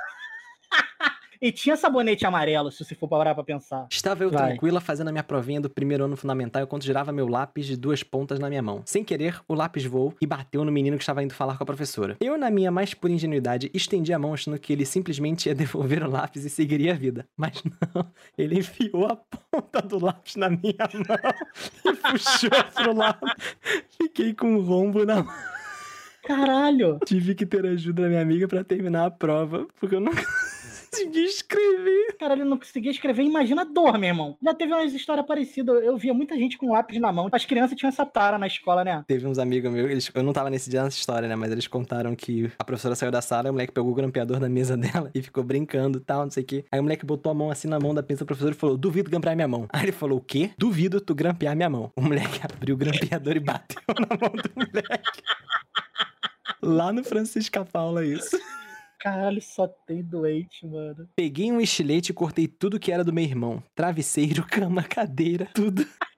E 1.41 1.51
tinha 1.51 1.75
sabonete 1.77 2.25
amarelo, 2.25 2.71
se 2.71 2.83
você 2.83 2.95
for 2.95 3.07
parar 3.07 3.35
pra 3.35 3.43
pensar. 3.43 3.87
Estava 3.91 4.23
eu 4.23 4.31
Vai. 4.31 4.49
tranquila 4.51 4.79
fazendo 4.79 5.09
a 5.09 5.11
minha 5.11 5.23
provinha 5.23 5.61
do 5.61 5.69
primeiro 5.69 6.05
ano 6.05 6.15
fundamental 6.17 6.63
enquanto 6.63 6.83
girava 6.83 7.11
meu 7.11 7.27
lápis 7.27 7.65
de 7.65 7.77
duas 7.77 8.03
pontas 8.03 8.39
na 8.39 8.49
minha 8.49 8.61
mão. 8.61 8.81
Sem 8.85 9.03
querer, 9.03 9.39
o 9.47 9.53
lápis 9.53 9.85
voou 9.85 10.13
e 10.19 10.25
bateu 10.25 10.63
no 10.65 10.71
menino 10.71 10.97
que 10.97 11.03
estava 11.03 11.23
indo 11.23 11.33
falar 11.33 11.57
com 11.57 11.63
a 11.63 11.65
professora. 11.65 12.17
Eu, 12.19 12.37
na 12.37 12.49
minha 12.49 12.71
mais 12.71 12.93
pura 12.93 13.13
ingenuidade, 13.13 13.69
estendi 13.73 14.13
a 14.13 14.19
mão 14.19 14.33
achando 14.33 14.57
que 14.59 14.73
ele 14.73 14.85
simplesmente 14.85 15.47
ia 15.47 15.55
devolver 15.55 16.03
o 16.03 16.09
lápis 16.09 16.45
e 16.45 16.49
seguiria 16.49 16.93
a 16.93 16.95
vida. 16.95 17.27
Mas 17.35 17.63
não, 17.63 18.11
ele 18.37 18.59
enfiou 18.59 19.05
a 19.05 19.15
ponta 19.15 19.81
do 19.81 20.03
lápis 20.03 20.35
na 20.35 20.49
minha 20.49 20.75
mão 21.07 21.33
e 21.85 21.95
puxou 21.95 22.49
pro 22.73 22.95
lado. 22.95 23.19
Fiquei 23.97 24.33
com 24.33 24.55
um 24.55 24.61
rombo 24.61 25.05
na 25.05 25.23
mão. 25.23 25.33
Caralho! 26.25 26.99
Tive 27.05 27.33
que 27.35 27.45
ter 27.45 27.65
ajuda 27.65 28.01
da 28.01 28.09
minha 28.09 28.21
amiga 28.21 28.47
pra 28.47 28.63
terminar 28.63 29.05
a 29.05 29.11
prova, 29.11 29.65
porque 29.79 29.95
eu 29.95 30.01
não 30.01 30.11
consegui 30.89 31.23
escrever. 31.25 32.15
Caralho, 32.19 32.41
eu 32.41 32.45
não 32.45 32.57
conseguia 32.57 32.91
escrever. 32.91 33.23
Imagina 33.23 33.61
a 33.61 33.65
dor, 33.65 33.97
meu 33.97 34.09
irmão. 34.09 34.37
Já 34.41 34.53
teve 34.53 34.73
umas 34.73 34.93
histórias 34.93 35.25
parecidas. 35.25 35.83
Eu 35.83 35.97
via 35.97 36.13
muita 36.13 36.35
gente 36.37 36.57
com 36.57 36.71
lápis 36.71 36.99
na 36.99 37.11
mão. 37.11 37.27
As 37.31 37.45
crianças 37.45 37.77
tinham 37.77 37.89
essa 37.89 38.05
tara 38.05 38.37
na 38.37 38.47
escola, 38.47 38.83
né? 38.83 39.03
Teve 39.07 39.27
uns 39.27 39.37
amigos 39.39 39.71
meus, 39.71 39.89
eles- 39.89 40.11
eu 40.13 40.23
não 40.23 40.33
tava 40.33 40.49
nesse 40.49 40.69
dia 40.69 40.83
nessa 40.83 40.97
história, 40.97 41.27
né? 41.27 41.35
Mas 41.35 41.51
eles 41.51 41.67
contaram 41.67 42.15
que 42.15 42.51
a 42.57 42.63
professora 42.63 42.95
saiu 42.95 43.11
da 43.11 43.21
sala, 43.21 43.49
o 43.49 43.53
moleque 43.53 43.73
pegou 43.73 43.91
o 43.91 43.95
grampeador 43.95 44.39
na 44.39 44.49
mesa 44.49 44.75
dela 45.05 45.11
e 45.13 45.21
ficou 45.21 45.43
brincando 45.43 45.97
e 45.99 46.01
tal, 46.01 46.23
não 46.23 46.31
sei 46.31 46.43
o 46.43 46.45
quê. 46.45 46.65
Aí 46.71 46.79
o 46.79 46.83
moleque 46.83 47.05
botou 47.05 47.31
a 47.31 47.35
mão 47.35 47.51
assim 47.51 47.67
na 47.67 47.79
mão 47.79 47.93
da 47.93 48.01
pensa 48.03 48.23
do 48.23 48.27
professor 48.27 48.51
e 48.51 48.55
falou: 48.55 48.77
Duvido 48.77 49.09
grampear 49.09 49.35
minha 49.35 49.47
mão. 49.47 49.67
Aí 49.71 49.83
ele 49.83 49.91
falou: 49.91 50.17
O 50.17 50.21
quê? 50.21 50.51
Duvido 50.57 50.99
tu 51.01 51.13
grampear 51.13 51.55
minha 51.55 51.69
mão. 51.69 51.91
O 51.95 52.01
moleque 52.01 52.39
abriu 52.43 52.75
o 52.75 52.77
grampeador 52.77 53.35
e 53.35 53.39
bateu 53.39 53.81
na 53.99 54.17
mão 54.17 54.31
do 54.31 54.51
moleque. 54.55 55.21
Lá 56.61 56.91
no 56.91 57.03
Francisca 57.03 57.63
Paula, 57.63 58.03
isso. 58.05 58.37
Caralho, 58.99 59.41
só 59.41 59.67
tem 59.67 60.03
doente, 60.03 60.65
mano. 60.65 61.07
Peguei 61.15 61.51
um 61.51 61.61
estilete 61.61 62.11
e 62.11 62.15
cortei 62.15 62.47
tudo 62.47 62.79
que 62.79 62.91
era 62.91 63.03
do 63.03 63.13
meu 63.13 63.23
irmão: 63.23 63.63
travesseiro, 63.75 64.45
cama, 64.49 64.83
cadeira, 64.83 65.47
tudo. 65.53 65.85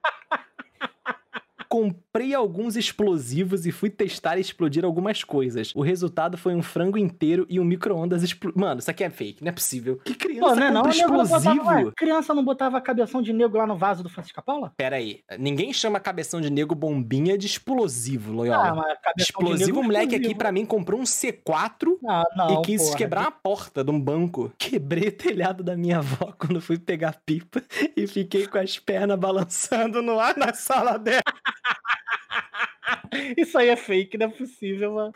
Comprei 2.20 2.34
alguns 2.36 2.76
explosivos 2.76 3.66
e 3.66 3.72
fui 3.72 3.90
testar 3.90 4.38
e 4.38 4.42
explodir 4.42 4.84
algumas 4.84 5.24
coisas. 5.24 5.72
O 5.74 5.82
resultado 5.82 6.38
foi 6.38 6.54
um 6.54 6.62
frango 6.62 6.98
inteiro 6.98 7.46
e 7.50 7.62
um 7.62 7.64
micro-ondas 7.64 8.24
expl... 8.24 8.50
Mano, 8.56 8.82
isso 8.82 8.92
aqui 8.92 9.06
é 9.06 9.10
fake, 9.10 9.42
não 9.42 9.48
é 9.48 9.54
possível. 9.54 10.02
Que 10.04 10.14
criança 10.14 10.50
Pô? 10.50 10.56
Não, 10.60 10.68
nego 10.68 10.84
não 10.84 10.90
explosivo? 10.90 11.56
botava, 11.56 11.80
ué, 11.86 11.92
criança 11.96 12.34
não 12.34 12.44
botava 12.44 12.82
cabeção 12.82 13.22
de 13.22 13.32
nego 13.32 13.58
lá 13.58 13.66
no 13.66 13.78
vaso 13.78 14.04
do 14.04 14.10
Francisca 14.10 14.42
Paula? 14.42 14.74
Pera 14.76 14.98
aí, 14.98 15.22
ninguém 15.40 15.72
chama 15.72 15.98
cabeção 15.98 16.42
de 16.42 16.50
nego 16.50 16.76
bombinha 16.76 17.38
de 17.38 17.46
explosivo, 17.48 18.34
Ah, 18.34 18.36
Loyola. 18.36 18.76
mas 18.76 18.86
cabeção 19.02 19.14
de 19.16 19.24
explosivo, 19.24 19.80
o 19.80 19.84
moleque 19.86 20.08
aqui 20.08 20.16
explosivo. 20.16 20.38
pra 20.40 20.52
mim 20.52 20.66
comprou 20.66 21.00
um 21.00 21.04
C4 21.06 21.96
Ah, 22.06 22.26
não, 22.36 22.56
e 22.56 22.62
quis 22.64 22.84
porra. 22.84 22.98
quebrar 22.98 23.28
a 23.28 23.32
porta 23.32 23.82
de 23.82 23.92
um 23.92 24.00
banco. 24.00 24.52
Quebrei 24.58 25.08
o 25.08 25.12
telhado 25.14 25.64
da 25.64 25.78
minha 25.78 26.00
avó 26.00 26.34
quando 26.38 26.60
fui 26.60 26.78
pegar 26.78 27.16
pipa 27.26 27.62
e 27.96 28.06
fiquei 28.08 28.46
com 28.46 28.58
as 28.58 28.78
pernas 28.78 29.18
balançando 29.18 30.02
no 30.02 30.20
ar 30.20 30.36
na 30.36 30.54
sala 30.54 30.98
dela. 31.00 31.22
Isso 33.38 33.58
aí 33.58 33.70
é 33.70 33.76
fake, 33.76 34.18
não 34.18 34.28
é 34.28 34.30
possível, 34.30 34.94
mano. 34.94 35.14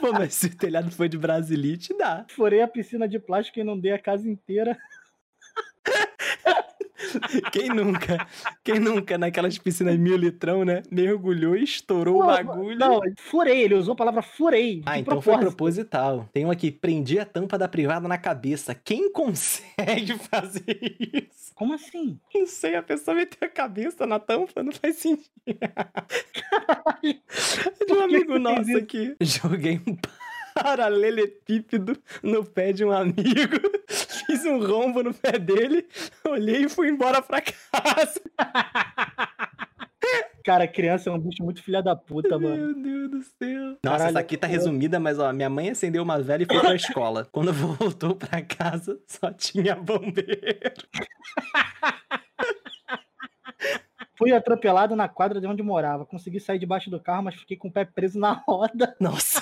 Pô, 0.00 0.12
mas 0.12 0.34
se 0.34 0.46
o 0.46 0.56
telhado 0.56 0.90
foi 0.90 1.08
de 1.08 1.18
Brasilite, 1.18 1.96
dá. 1.96 2.24
Furei 2.28 2.62
a 2.62 2.68
piscina 2.68 3.08
de 3.08 3.18
plástico 3.18 3.58
e 3.58 3.62
inundei 3.62 3.92
a 3.92 3.98
casa 3.98 4.28
inteira. 4.28 4.76
Quem 7.52 7.68
nunca? 7.68 8.26
Quem 8.62 8.78
nunca 8.78 9.18
naquelas 9.18 9.56
piscinas 9.58 9.96
mil 9.98 10.16
litrão, 10.16 10.64
né? 10.64 10.82
Mergulhou 10.90 11.56
e 11.56 11.64
estourou 11.64 12.22
o 12.22 12.26
bagulho. 12.26 12.78
Não, 12.78 13.00
furei, 13.16 13.62
ele 13.62 13.74
usou 13.74 13.92
a 13.92 13.96
palavra 13.96 14.22
furei. 14.22 14.82
Ah, 14.86 14.98
então 14.98 15.20
foi 15.20 15.34
propósito. 15.34 15.56
proposital. 15.56 16.28
Tem 16.32 16.44
um 16.46 16.50
aqui, 16.50 16.70
prendi 16.70 17.18
a 17.18 17.24
tampa 17.24 17.58
da 17.58 17.68
privada 17.68 18.08
na 18.08 18.18
cabeça. 18.18 18.74
Quem 18.74 19.10
consegue 19.12 20.14
fazer 20.30 20.98
isso? 21.00 21.52
Como 21.54 21.74
assim? 21.74 22.18
Não 22.34 22.46
sei, 22.46 22.74
a 22.76 22.82
pessoa 22.82 23.14
meteu 23.14 23.46
a 23.46 23.48
cabeça 23.48 24.06
na 24.06 24.18
tampa, 24.18 24.62
não 24.62 24.72
faz 24.72 24.96
sentido. 24.96 25.30
De 27.86 27.92
um 27.92 28.00
amigo 28.00 28.38
nosso 28.38 28.76
aqui. 28.76 29.14
Joguei 29.20 29.80
um 29.86 29.96
paralelepípedo 30.54 31.96
no 32.22 32.44
pé 32.44 32.72
de 32.72 32.84
um 32.84 32.92
amigo, 32.92 33.60
fiz 34.34 34.44
um 34.44 34.58
rombo 34.64 35.02
no 35.02 35.14
pé 35.14 35.38
dele, 35.38 35.86
olhei 36.26 36.64
e 36.64 36.68
fui 36.68 36.88
embora 36.88 37.22
pra 37.22 37.40
casa. 37.40 38.20
Cara, 40.44 40.68
criança 40.68 41.08
é 41.08 41.12
um 41.12 41.18
bicho 41.18 41.42
muito 41.42 41.62
filha 41.62 41.82
da 41.82 41.96
puta, 41.96 42.38
mano. 42.38 42.54
Meu 42.54 42.74
Deus 42.74 43.10
do 43.10 43.22
céu. 43.22 43.62
Nossa, 43.62 43.78
Caralho, 43.82 44.10
essa 44.10 44.18
aqui 44.18 44.36
tá 44.36 44.46
resumida, 44.46 45.00
mas 45.00 45.18
ó, 45.18 45.32
minha 45.32 45.48
mãe 45.48 45.70
acendeu 45.70 46.02
uma 46.02 46.20
vela 46.20 46.42
e 46.42 46.46
foi 46.46 46.60
pra 46.60 46.74
escola. 46.76 47.26
Quando 47.32 47.50
voltou 47.50 48.14
pra 48.14 48.42
casa, 48.42 49.00
só 49.06 49.32
tinha 49.32 49.74
bombeiro. 49.74 50.26
Fui 54.18 54.32
atropelado 54.32 54.94
na 54.94 55.08
quadra 55.08 55.40
de 55.40 55.46
onde 55.46 55.62
morava. 55.62 56.04
Consegui 56.04 56.38
sair 56.38 56.58
debaixo 56.58 56.90
do 56.90 57.00
carro, 57.00 57.22
mas 57.22 57.36
fiquei 57.36 57.56
com 57.56 57.68
o 57.68 57.72
pé 57.72 57.86
preso 57.86 58.18
na 58.18 58.32
roda. 58.32 58.94
Nossa. 59.00 59.40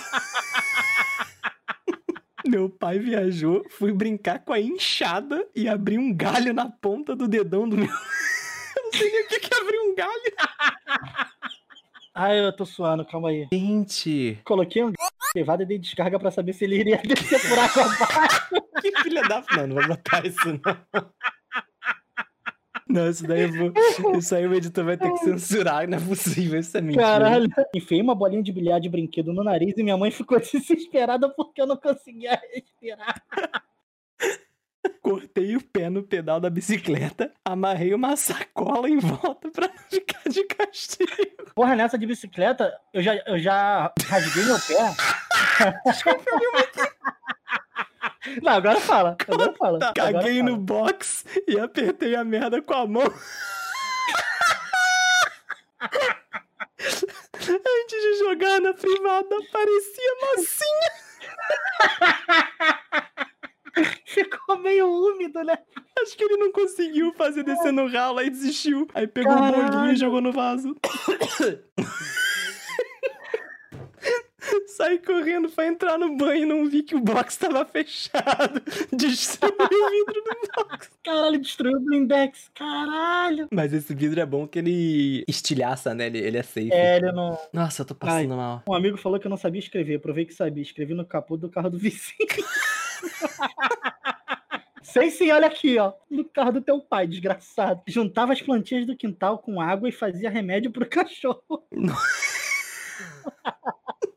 Meu 2.46 2.68
pai 2.68 2.98
viajou, 2.98 3.64
fui 3.70 3.92
brincar 3.92 4.40
com 4.40 4.52
a 4.52 4.60
enxada 4.60 5.46
e 5.54 5.68
abri 5.68 5.96
um 5.98 6.12
galho 6.14 6.52
na 6.52 6.68
ponta 6.68 7.14
do 7.14 7.28
dedão 7.28 7.68
do 7.68 7.76
meu. 7.76 7.86
Eu 8.76 8.82
não 8.84 8.92
sei 8.92 9.10
nem 9.10 9.24
o 9.24 9.28
que 9.28 9.38
que 9.40 9.54
é 9.54 9.58
abrir 9.60 9.78
um 9.78 9.94
galho. 9.94 10.32
Ai, 12.14 12.40
eu 12.40 12.54
tô 12.54 12.66
suando, 12.66 13.04
calma 13.06 13.30
aí. 13.30 13.48
Gente, 13.52 14.38
Coloquei 14.44 14.82
um 14.84 14.92
levado 15.34 15.62
e 15.62 15.66
dei 15.66 15.78
descarga 15.78 16.18
pra 16.18 16.30
saber 16.30 16.52
se 16.52 16.64
ele 16.64 16.76
iria 16.78 16.98
descer 16.98 17.40
por 17.48 17.58
água 17.58 17.84
abaixo. 17.84 18.50
que 18.82 19.02
filha 19.02 19.22
da. 19.22 19.42
Não, 19.56 19.66
não 19.66 19.76
vou 19.76 19.88
botar 19.88 20.24
isso 20.26 20.46
não. 20.46 21.10
Não, 22.92 23.08
isso 23.08 23.26
daí 23.26 23.42
eu 23.42 23.52
vou. 23.52 23.72
Isso 24.18 24.34
aí 24.34 24.46
o 24.46 24.54
editor 24.54 24.84
vai 24.84 24.98
ter 24.98 25.10
que 25.10 25.18
censurar, 25.18 25.88
não 25.88 25.96
é 25.96 26.00
possível, 26.00 26.60
isso 26.60 26.76
é 26.76 26.80
mentira. 26.82 27.02
Caralho. 27.02 27.48
Enfiei 27.74 28.02
uma 28.02 28.14
bolinha 28.14 28.42
de 28.42 28.52
bilhar 28.52 28.78
de 28.78 28.88
brinquedo 28.90 29.32
no 29.32 29.42
nariz 29.42 29.74
e 29.78 29.82
minha 29.82 29.96
mãe 29.96 30.10
ficou 30.10 30.38
desesperada 30.40 31.30
porque 31.30 31.62
eu 31.62 31.66
não 31.66 31.76
conseguia 31.76 32.38
respirar. 32.52 33.22
Cortei 35.00 35.56
o 35.56 35.62
pé 35.62 35.88
no 35.88 36.02
pedal 36.02 36.38
da 36.38 36.50
bicicleta, 36.50 37.32
amarrei 37.44 37.94
uma 37.94 38.14
sacola 38.16 38.88
em 38.88 38.98
volta 38.98 39.50
pra 39.50 39.70
ficar 39.88 40.22
de 40.28 40.44
castigo. 40.44 41.10
Porra, 41.54 41.74
nessa 41.74 41.96
de 41.98 42.06
bicicleta, 42.06 42.72
eu 42.92 43.02
já, 43.02 43.14
eu 43.26 43.38
já 43.38 43.92
rasguei 44.06 44.44
meu 44.44 44.56
pé. 44.56 44.94
Não, 48.42 48.52
agora 48.52 48.80
fala. 48.80 49.16
Agora 49.28 49.52
fala. 49.54 49.76
agora 49.78 49.92
Caguei 49.94 50.38
fala. 50.38 50.50
no 50.50 50.56
box 50.56 51.24
e 51.48 51.58
apertei 51.58 52.14
a 52.14 52.22
merda 52.24 52.62
com 52.62 52.74
a 52.74 52.86
mão. 52.86 53.02
Antes 57.44 58.02
de 58.02 58.18
jogar 58.20 58.60
na 58.60 58.72
privada, 58.72 59.36
parecia 59.52 60.14
massinha. 60.36 60.92
Ficou 64.06 64.58
meio 64.58 64.86
úmido, 64.86 65.42
né? 65.42 65.58
Acho 66.00 66.16
que 66.16 66.24
ele 66.24 66.36
não 66.36 66.52
conseguiu 66.52 67.12
fazer 67.14 67.42
descer 67.42 67.72
no 67.72 67.88
ralo, 67.88 68.18
aí 68.18 68.28
desistiu. 68.30 68.86
Aí 68.94 69.06
pegou 69.06 69.32
Caralho. 69.34 69.70
bolinho 69.70 69.92
e 69.92 69.96
jogou 69.96 70.20
no 70.20 70.30
vaso. 70.32 70.76
Saí 74.66 74.98
correndo 74.98 75.48
pra 75.48 75.66
entrar 75.66 75.98
no 75.98 76.16
banho 76.16 76.42
e 76.42 76.46
não 76.46 76.68
vi 76.68 76.82
que 76.82 76.94
o 76.94 77.00
box 77.00 77.36
tava 77.36 77.64
fechado. 77.64 78.60
Destruiu 78.92 79.54
o 79.54 79.90
vidro 79.90 80.22
do 80.22 80.64
box. 80.64 80.90
Caralho, 81.02 81.40
destruiu 81.40 81.76
o 81.76 81.80
blindex. 81.80 82.50
Caralho. 82.54 83.48
Mas 83.50 83.72
esse 83.72 83.94
vidro 83.94 84.20
é 84.20 84.26
bom 84.26 84.46
que 84.46 84.58
ele 84.58 85.24
estilhaça, 85.28 85.94
né? 85.94 86.06
Ele, 86.06 86.18
ele 86.18 86.38
é 86.38 86.42
safe. 86.42 86.72
É, 86.72 86.96
ele 86.96 87.12
não. 87.12 87.38
Nossa, 87.52 87.82
eu 87.82 87.86
tô 87.86 87.94
passando 87.94 88.36
mal. 88.36 88.62
Um 88.68 88.74
amigo 88.74 88.96
falou 88.96 89.18
que 89.18 89.26
eu 89.26 89.30
não 89.30 89.36
sabia 89.36 89.60
escrever. 89.60 90.00
Provei 90.00 90.24
que 90.24 90.34
sabia. 90.34 90.62
Escrevi 90.62 90.94
no 90.94 91.04
capô 91.04 91.36
do 91.36 91.48
carro 91.48 91.70
do 91.70 91.78
vizinho. 91.78 92.02
Sei 94.82 95.10
sim, 95.10 95.30
olha 95.30 95.46
aqui, 95.46 95.78
ó. 95.78 95.92
No 96.10 96.24
carro 96.24 96.52
do 96.52 96.60
teu 96.60 96.80
pai, 96.80 97.06
desgraçado. 97.06 97.82
Juntava 97.86 98.32
as 98.32 98.42
plantinhas 98.42 98.86
do 98.86 98.96
quintal 98.96 99.38
com 99.38 99.60
água 99.60 99.88
e 99.88 99.92
fazia 99.92 100.28
remédio 100.28 100.70
pro 100.70 100.86
cachorro. 100.86 101.64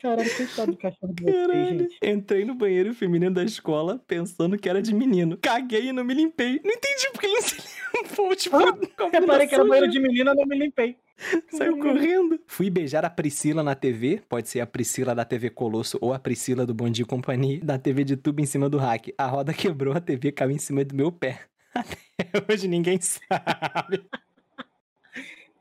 Caralho, 0.02 0.36
coitado 0.38 0.72
do 0.72 0.78
cachorro 0.78 1.14
de 1.14 1.24
vocês, 1.24 1.48
Caralho. 1.48 1.80
gente. 1.80 1.98
Entrei 2.04 2.46
no 2.46 2.54
banheiro 2.56 2.94
feminino 2.94 3.34
da 3.34 3.44
escola 3.44 4.02
pensando 4.08 4.58
que 4.58 4.70
era 4.70 4.82
de 4.82 4.94
menino. 4.94 5.38
Caguei 5.42 5.88
e 5.90 5.92
não 5.94 6.04
me 6.04 6.14
limpei. 6.14 6.60
Não 6.64 6.72
entendi 6.72 7.08
porque 7.12 7.26
ele 7.26 7.34
não 7.36 7.42
se 7.42 7.56
limpou. 7.56 8.36
Tipo, 8.36 8.58
Ah, 8.58 9.10
Reparei 9.12 9.48
que 9.48 9.56
era 9.56 9.64
banheiro 9.66 9.90
de 9.92 10.00
menina, 10.00 10.34
não 10.36 10.46
me 10.46 10.58
limpei. 10.58 10.98
Saiu 11.50 11.78
correndo. 11.80 12.40
Fui 12.46 12.70
beijar 12.70 13.06
a 13.06 13.10
Priscila 13.10 13.64
na 13.64 13.74
TV. 13.74 14.22
Pode 14.28 14.50
ser 14.50 14.60
a 14.60 14.68
Priscila 14.68 15.16
da 15.16 15.24
TV 15.24 15.50
Colosso 15.50 15.98
ou 16.02 16.14
a 16.14 16.20
Priscila 16.20 16.66
do 16.66 16.74
Bom 16.74 16.90
Dia 16.90 17.06
Companhia. 17.06 17.60
Da 17.64 17.78
TV 17.80 18.04
de 18.04 18.18
tubo 18.18 18.42
em 18.42 18.46
cima 18.46 18.70
do 18.70 18.78
rack. 18.78 19.14
A 19.18 19.26
roda 19.26 19.54
quebrou, 19.54 19.96
a 19.96 20.02
TV 20.02 20.32
caiu 20.34 20.52
em 20.52 20.58
cima 20.58 20.84
do 20.84 20.94
meu 20.94 21.12
pé. 21.12 21.40
Até 21.74 22.54
hoje 22.54 22.68
ninguém 22.68 23.00
sabe. 23.02 24.04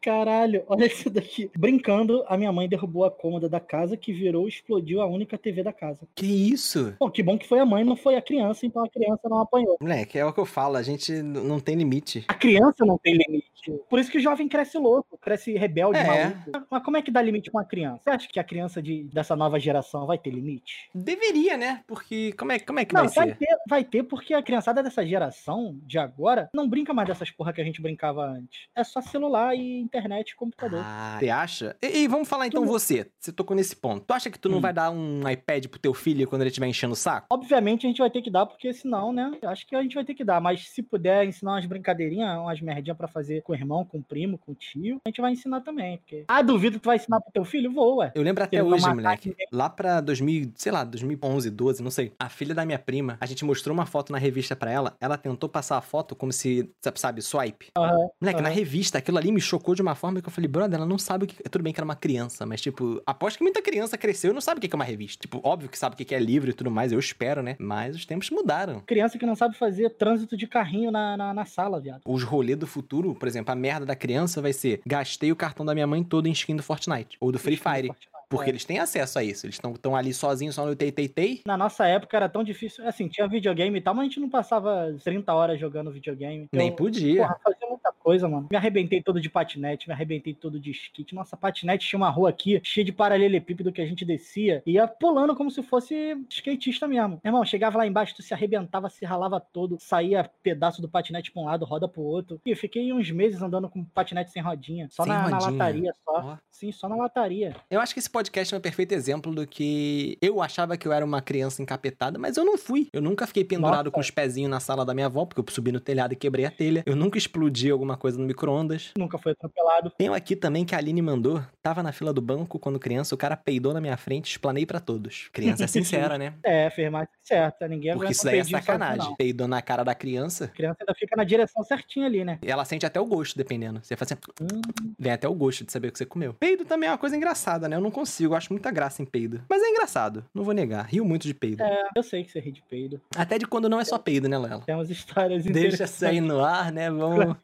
Caralho, 0.05 0.63
olha 0.67 0.85
isso 0.85 1.09
daqui. 1.09 1.51
Brincando, 1.57 2.23
a 2.29 2.37
minha 2.37 2.53
mãe 2.53 2.69
derrubou 2.69 3.05
a 3.07 3.11
cômoda 3.11 3.49
da 3.49 3.59
casa 3.59 3.97
que 3.97 4.13
virou 4.13 4.45
e 4.45 4.51
explodiu 4.51 5.01
a 5.01 5.07
única 5.07 5.39
TV 5.39 5.63
da 5.63 5.73
casa. 5.73 6.07
Que 6.15 6.27
isso? 6.27 6.95
Bom, 7.01 7.11
que 7.11 7.23
bom 7.23 7.39
que 7.39 7.49
foi 7.49 7.59
a 7.59 7.65
mãe, 7.65 7.83
não 7.85 7.97
foi 7.97 8.15
a 8.17 8.21
criança, 8.23 8.67
então 8.67 8.85
a 8.85 8.89
criança 8.89 9.29
não 9.31 9.39
apanhou. 9.41 9.79
Moleque, 9.81 10.19
é 10.19 10.25
o 10.27 10.33
que 10.33 10.41
eu 10.41 10.45
falo. 10.45 10.77
A 10.77 10.83
gente 10.83 11.11
não 11.23 11.59
tem 11.59 11.75
limite. 11.75 12.25
A 12.29 12.35
criança 12.35 12.85
não 12.85 12.99
tem 12.99 13.17
limite. 13.17 13.55
Por 13.89 13.99
isso 13.99 14.11
que 14.11 14.19
o 14.19 14.21
jovem 14.21 14.47
cresce 14.47 14.77
louco, 14.77 15.17
cresce 15.17 15.55
rebelde, 15.55 15.99
É. 15.99 16.05
maluco. 16.05 16.67
Mas 16.71 16.83
como 16.85 16.99
é 16.99 17.03
que 17.03 17.11
dá 17.11 17.23
limite 17.23 17.51
com 17.51 17.59
a 17.59 17.65
criança? 17.65 18.03
Você 18.03 18.11
acha 18.11 18.29
que 18.29 18.39
a 18.39 18.45
criança 18.45 18.83
de, 18.83 19.05
dessa 19.05 19.35
nova 19.35 19.59
geração 19.59 20.07
vai 20.07 20.19
ter 20.19 20.29
limite? 20.31 20.91
Deveria, 20.95 21.57
né? 21.57 21.83
Porque 21.87 22.35
como 22.35 22.53
é, 22.53 22.59
como 22.59 22.79
é 22.79 22.85
que 22.85 22.93
Não, 22.95 23.05
vai 23.09 23.15
vai 23.15 23.29
ser? 23.29 23.37
ter, 23.39 23.57
vai 23.67 23.85
ter, 23.85 24.03
porque 24.03 24.35
a 24.35 24.43
criançada 24.43 24.83
dessa 24.83 25.07
geração 25.07 25.79
de 25.87 25.99
agora 25.99 26.51
não 26.55 26.69
brinca 26.69 26.93
mais 26.93 27.09
dessas 27.09 27.31
porra 27.31 27.55
que 27.55 27.61
a 27.61 27.65
gente 27.65 27.81
brincava 27.81 28.23
antes. 28.27 28.67
É 28.77 28.85
só 28.85 29.01
celular 29.01 29.57
e 29.57 29.81
internet 29.97 30.31
e 30.31 30.37
computador. 30.37 30.81
Ah, 30.85 31.17
você 31.21 31.31
acha? 31.31 31.77
E, 31.83 31.99
e 32.05 32.09
vamos 32.09 32.29
falar 32.29 32.47
então 32.47 32.63
Tudo. 32.63 32.71
você. 32.73 33.07
Você 33.21 33.33
tocou 33.33 33.57
nesse 33.57 33.77
ponto. 33.77 34.05
Tu 34.05 34.13
acha 34.13 34.31
que 34.31 34.39
tu 34.39 34.49
não 34.49 34.59
Hum. 34.59 34.61
vai 34.61 34.73
dar 34.73 34.91
um 34.91 35.29
iPad 35.29 35.67
pro 35.67 35.79
teu 35.79 35.95
filho 35.95 36.27
quando 36.29 36.43
ele 36.43 36.49
estiver 36.51 36.67
enchendo 36.67 36.93
o 36.93 36.97
saco? 36.97 37.27
Obviamente 37.31 37.87
a 37.87 37.89
gente 37.89 37.99
vai 37.99 38.11
ter 38.11 38.23
que 38.23 38.31
dar, 38.31 38.47
porque 38.47 38.73
senão, 38.73 39.13
né? 39.13 39.33
eu 39.41 39.49
Acho 39.49 39.67
que 39.67 39.77
a 39.77 39.83
gente 39.83 39.95
vai 39.95 40.05
ter 40.05 40.15
que 40.15 40.25
dar. 40.25 40.41
Mas 40.41 40.69
se 40.69 40.83
puder 40.83 41.25
ensinar 41.27 41.53
umas 41.53 41.67
brincadeirinhas, 41.67 42.39
umas 42.39 42.61
merdinhas 42.61 42.97
pra 42.97 43.07
fazer 43.09 43.43
com 43.43 43.53
o 43.53 43.55
irmão, 43.55 43.85
com 43.85 43.99
o 43.99 44.03
primo, 44.03 44.37
com 44.39 44.53
o 44.53 44.55
tio, 44.55 45.01
a 45.05 45.09
gente 45.09 45.21
vai 45.21 45.33
ensinar 45.33 45.61
também. 45.61 45.99
Porque... 45.99 46.25
Ah, 46.27 46.43
duvido 46.43 46.77
que 46.79 46.83
tu 46.83 46.87
vai 46.87 46.97
ensinar 46.97 47.21
pro 47.21 47.33
teu 47.33 47.45
filho? 47.45 47.73
Vou, 47.73 47.97
ué. 47.99 48.13
Eu 48.15 48.23
lembro 48.23 48.43
até 48.45 48.63
hoje, 48.63 48.89
moleque. 48.89 49.29
ninguém. 49.29 49.47
Lá 49.53 49.69
pra 49.71 50.01
2000, 50.01 50.53
sei 50.57 50.73
lá, 50.73 50.85
2011, 50.85 51.51
12, 51.51 51.83
não 51.83 51.91
sei. 51.91 52.13
A 52.19 52.29
filha 52.29 52.55
da 52.55 52.65
minha 52.65 52.79
prima, 52.79 53.17
a 53.21 53.27
gente 53.27 53.45
mostrou 53.45 53.75
uma 53.75 53.87
foto 53.87 54.13
na 54.13 54.19
revista 54.19 54.55
pra 54.57 54.71
ela. 54.71 54.95
Ela 55.01 55.17
tentou 55.17 55.49
passar 55.49 55.77
a 55.79 55.81
foto 55.81 56.15
como 56.17 56.33
se, 56.33 56.69
sabe, 56.97 57.23
swipe. 57.23 57.69
Aham, 57.77 58.09
Moleque, 58.21 58.41
na 58.43 58.49
aham. 58.49 58.57
revista, 58.57 58.99
aquilo 58.99 59.19
ali 59.19 59.31
me 59.33 59.41
chocou 59.41 59.75
de 59.75 59.83
uma 59.85 59.95
forma 59.95 60.21
que 60.21 60.29
eu 60.29 60.33
falei, 60.33 60.49
brother, 60.49 60.77
ela 60.79 60.87
não 60.87 60.99
sabe 60.99 61.25
o 61.25 61.27
que. 61.29 61.43
Tudo 61.49 61.63
bem 61.63 61.73
que 61.73 61.79
era 61.81 61.85
uma 61.85 61.95
criança, 61.97 62.45
mas, 62.47 62.61
tipo, 62.61 63.01
aposto 63.07 63.39
que 63.39 63.45
muita 63.45 63.63
criança 63.63 63.97
cresceu 63.97 64.31
e 64.31 64.35
não 64.35 64.41
sabe 64.41 64.59
o 64.59 64.61
que 64.61 64.75
é 64.75 64.77
uma 64.77 64.85
revista. 64.85 65.21
Tipo, 65.23 65.41
óbvio 65.45 65.69
que 65.69 65.79
sabe 65.79 65.95
o 65.95 65.97
que 65.97 66.15
é 66.15 66.19
livro 66.19 66.51
e 66.51 66.53
tudo 66.53 66.71
mais, 66.71 66.91
eu 66.93 66.99
espero, 66.99 67.43
né? 67.43 67.57
Mas 67.59 67.95
os 67.97 68.05
tempos 68.05 68.31
mudaram. 68.31 68.81
Criança 68.81 69.19
que 69.19 69.27
não 69.27 69.37
sabe 69.37 69.57
fazer 69.57 69.91
trânsito 69.91 70.37
de 70.37 70.47
carrinho 70.47 70.91
na, 70.91 71.17
na, 71.17 71.35
na 71.35 71.45
sala, 71.45 71.81
viado. 71.81 72.03
Os 72.07 72.23
rolês 72.23 72.59
do 72.59 72.67
futuro, 72.67 73.15
por 73.15 73.29
exemplo, 73.29 73.53
a 73.53 73.55
merda 73.57 73.87
da 73.87 73.95
criança 73.97 74.41
vai 74.43 74.53
ser: 74.53 74.81
gastei 74.87 75.31
o 75.31 75.37
cartão 75.37 75.65
da 75.65 75.75
minha 75.75 75.87
mãe 75.87 76.03
todo 76.03 76.27
em 76.27 76.33
skin 76.33 76.57
do 76.57 76.63
Fortnite 76.63 77.17
ou 77.21 77.31
do 77.31 77.39
Free 77.39 77.57
Fire. 77.57 77.91
Porque 78.27 78.47
É. 78.49 78.53
eles 78.53 78.65
têm 78.65 78.79
acesso 78.79 79.19
a 79.19 79.23
isso. 79.23 79.47
Eles 79.47 79.61
estão 79.63 79.95
ali 79.95 80.13
sozinhos, 80.13 80.55
só 80.55 80.65
no 80.65 80.75
TTT. 80.75 81.43
Na 81.47 81.57
nossa 81.59 81.87
época 81.87 82.17
era 82.17 82.29
tão 82.29 82.43
difícil. 82.43 82.85
Assim, 82.89 83.07
tinha 83.07 83.29
videogame 83.29 83.79
e 83.79 83.81
tal, 83.83 83.95
mas 83.95 84.07
a 84.07 84.09
gente 84.09 84.19
não 84.19 84.31
passava 84.31 84.97
30 85.05 85.33
horas 85.33 85.61
jogando 85.61 85.93
videogame. 85.93 86.49
Nem 86.53 86.69
Eu- 86.69 86.75
podia. 86.75 87.23
Porra, 87.23 87.39
fazia 87.45 87.69
muita 87.69 87.93
coisa, 88.05 88.29
mano. 88.29 88.47
Me 88.51 88.57
arrebentei 88.57 89.03
todo 89.03 89.19
de 89.19 89.31
patinete, 89.31 89.89
me 89.89 89.95
arrebentei 89.95 90.35
todo 90.35 90.61
de 90.61 90.71
skate. 90.71 91.15
Nossa, 91.15 91.37
patinete 91.37 91.89
tinha 91.89 91.97
uma 91.99 92.11
rua 92.11 92.29
aqui 92.29 92.61
cheia 92.63 92.85
de 92.85 92.93
paralelepípedo 92.93 93.73
que 93.73 93.81
a 93.81 93.87
gente 93.87 94.05
descia 94.05 94.63
e 94.67 94.73
ia 94.73 94.87
pulando 94.87 95.35
como 95.35 95.51
se 95.51 95.63
fosse 95.63 96.15
skatista 96.29 96.87
mesmo. 96.87 97.19
Irmão, 97.25 97.45
chegava 97.45 97.79
lá 97.79 97.87
embaixo, 97.87 98.15
tu 98.15 98.23
se 98.23 98.35
arrebentava, 98.35 98.91
se 98.91 99.05
ralava 99.07 99.41
todo, 99.41 99.79
saía 99.81 100.31
pedaço 100.43 100.83
do 100.83 100.89
patinete 100.89 101.33
pra 101.33 101.43
um 101.43 101.47
lado, 101.47 101.65
roda 101.65 101.89
pro 101.89 102.03
outro. 102.03 102.39
E 102.45 102.51
eu 102.51 102.57
fiquei 102.57 102.93
uns 102.93 103.11
meses 103.11 103.41
andando 103.41 103.69
com 103.69 103.83
patinete 103.85 104.31
sem 104.31 104.43
rodinha, 104.43 104.89
só 104.91 105.05
Sem 105.05 105.13
na, 105.13 105.29
na 105.31 105.39
rodinha. 105.39 105.51
lataria 105.53 105.93
só. 106.05 106.13
Ó. 106.15 106.37
Sim, 106.51 106.71
só 106.73 106.89
na 106.89 106.97
lataria. 106.97 107.57
Eu 107.71 107.81
acho 107.81 107.95
que 107.95 108.01
esse 108.01 108.11
podcast 108.11 108.55
é 108.55 108.59
um 108.59 108.61
perfeito 108.61 108.93
exemplo 108.93 109.35
do 109.35 109.47
que 109.47 110.19
eu 110.21 110.43
achava 110.43 110.77
que 110.77 110.87
eu 110.87 110.93
era 110.93 111.05
uma 111.05 111.23
criança 111.23 111.63
encapetada, 111.63 112.19
mas 112.19 112.37
eu 112.37 112.45
não 112.45 112.59
fui. 112.59 112.89
Eu 112.93 113.01
nunca 113.01 113.27
fiquei 113.27 113.45
pendurado 113.45 113.87
Nossa. 113.87 113.91
com 113.91 114.01
os 114.01 114.11
pezinhos 114.11 114.51
na 114.51 114.61
sala 114.61 114.85
da 114.85 114.93
minha 114.93 115.07
avó, 115.07 115.25
porque 115.25 115.41
eu 115.41 115.55
subi 115.55 115.73
no 115.73 115.81
telhado 115.81 116.13
e 116.13 116.17
quebrei 116.17 116.45
a 116.45 116.51
telha. 116.51 116.83
Eu 116.87 116.95
nunca 116.97 117.17
explodi 117.17 117.71
alguma 117.71 117.94
coisa 117.97 118.19
no 118.19 118.25
micro-ondas. 118.27 118.93
Nunca 118.97 119.19
foi 119.19 119.33
atropelado. 119.33 119.91
Tenho 119.97 120.15
aqui 120.15 120.37
também 120.37 120.65
que 120.65 120.75
a 120.75 120.79
Aline 120.79 121.03
mandou. 121.03 121.43
Tava 121.63 121.83
na 121.83 121.93
fila 121.93 122.13
do 122.13 122.21
banco 122.21 122.59
quando 122.59 122.79
criança, 122.79 123.15
o 123.15 123.19
cara 123.19 123.37
peidou 123.37 123.73
na 123.73 123.81
minha 123.81 123.97
frente, 123.97 124.31
explanei 124.31 124.67
pra 124.67 124.81
todos. 124.81 125.29
Criança 125.33 125.65
é 125.65 125.67
sincera, 125.67 126.19
né? 126.19 126.35
É, 126.45 126.69
fez 126.71 126.91
mais 126.91 127.09
que 127.09 127.17
certo. 127.23 127.67
Ninguém 127.67 127.95
Porque 127.95 128.13
isso 128.13 128.25
daí 128.25 128.39
é 128.39 128.43
sozinho, 128.43 128.59
sacanagem. 128.59 129.15
Peidou 129.17 129.49
na 129.49 129.63
cara 129.63 129.83
da 129.83 129.95
criança, 129.95 130.45
A 130.45 130.49
criança 130.49 130.77
ainda 130.81 130.95
fica 130.95 131.17
na 131.17 131.25
direção 131.25 131.63
certinha 131.65 132.07
ali, 132.07 132.25
né? 132.25 132.39
ela 132.43 132.65
sente 132.65 132.85
até 132.87 133.01
o 133.01 133.07
gosto, 133.07 133.37
dependendo. 133.37 133.81
Você 133.83 133.97
faz 133.97 134.13
assim, 134.13 134.21
Hum, 134.41 134.61
vem 134.99 135.13
até 135.13 135.29
o 135.29 135.35
gosto 135.35 135.65
de 135.65 135.73
saber 135.73 135.89
o 135.89 135.93
que 135.93 135.99
você 135.99 136.07
comeu. 136.07 136.35
Peido 136.35 136.65
também 136.65 136.89
é 136.89 136.93
uma 136.93 136.99
coisa 136.99 137.17
engraçada, 137.17 137.69
né? 137.69 137.77
Eu 137.77 137.81
não 137.81 137.91
consigo, 137.91 138.35
eu 138.35 138.37
acho 138.37 138.53
muita 138.53 138.71
graça 138.71 139.03
em 139.03 139.05
peido. 139.05 139.43
Mas 139.49 139.63
é 139.63 139.69
engraçado, 139.69 140.25
não 140.35 140.45
vou 140.45 140.53
negar. 140.55 140.87
Rio 140.87 141.05
muito 141.05 141.27
de 141.27 141.35
peido. 141.35 141.63
é, 141.63 141.89
eu 141.97 142.03
sei 142.03 142.25
que 142.25 142.31
você 142.31 142.41
ri 142.41 142.53
de 142.53 142.63
peido. 142.63 143.01
Até 143.17 143.39
de 143.39 143.47
quando 143.47 143.69
não 143.69 143.81
é 143.81 143.85
só 143.85 143.99
peido, 143.99 144.29
né, 144.29 144.39
Lela? 144.39 144.61
Temos 144.67 144.91
histórias 144.91 145.45
Deixa 145.45 145.85
aí 146.07 146.21
no 146.21 146.45
ar, 146.45 146.73
né? 146.73 146.91
Vamos, 146.91 147.37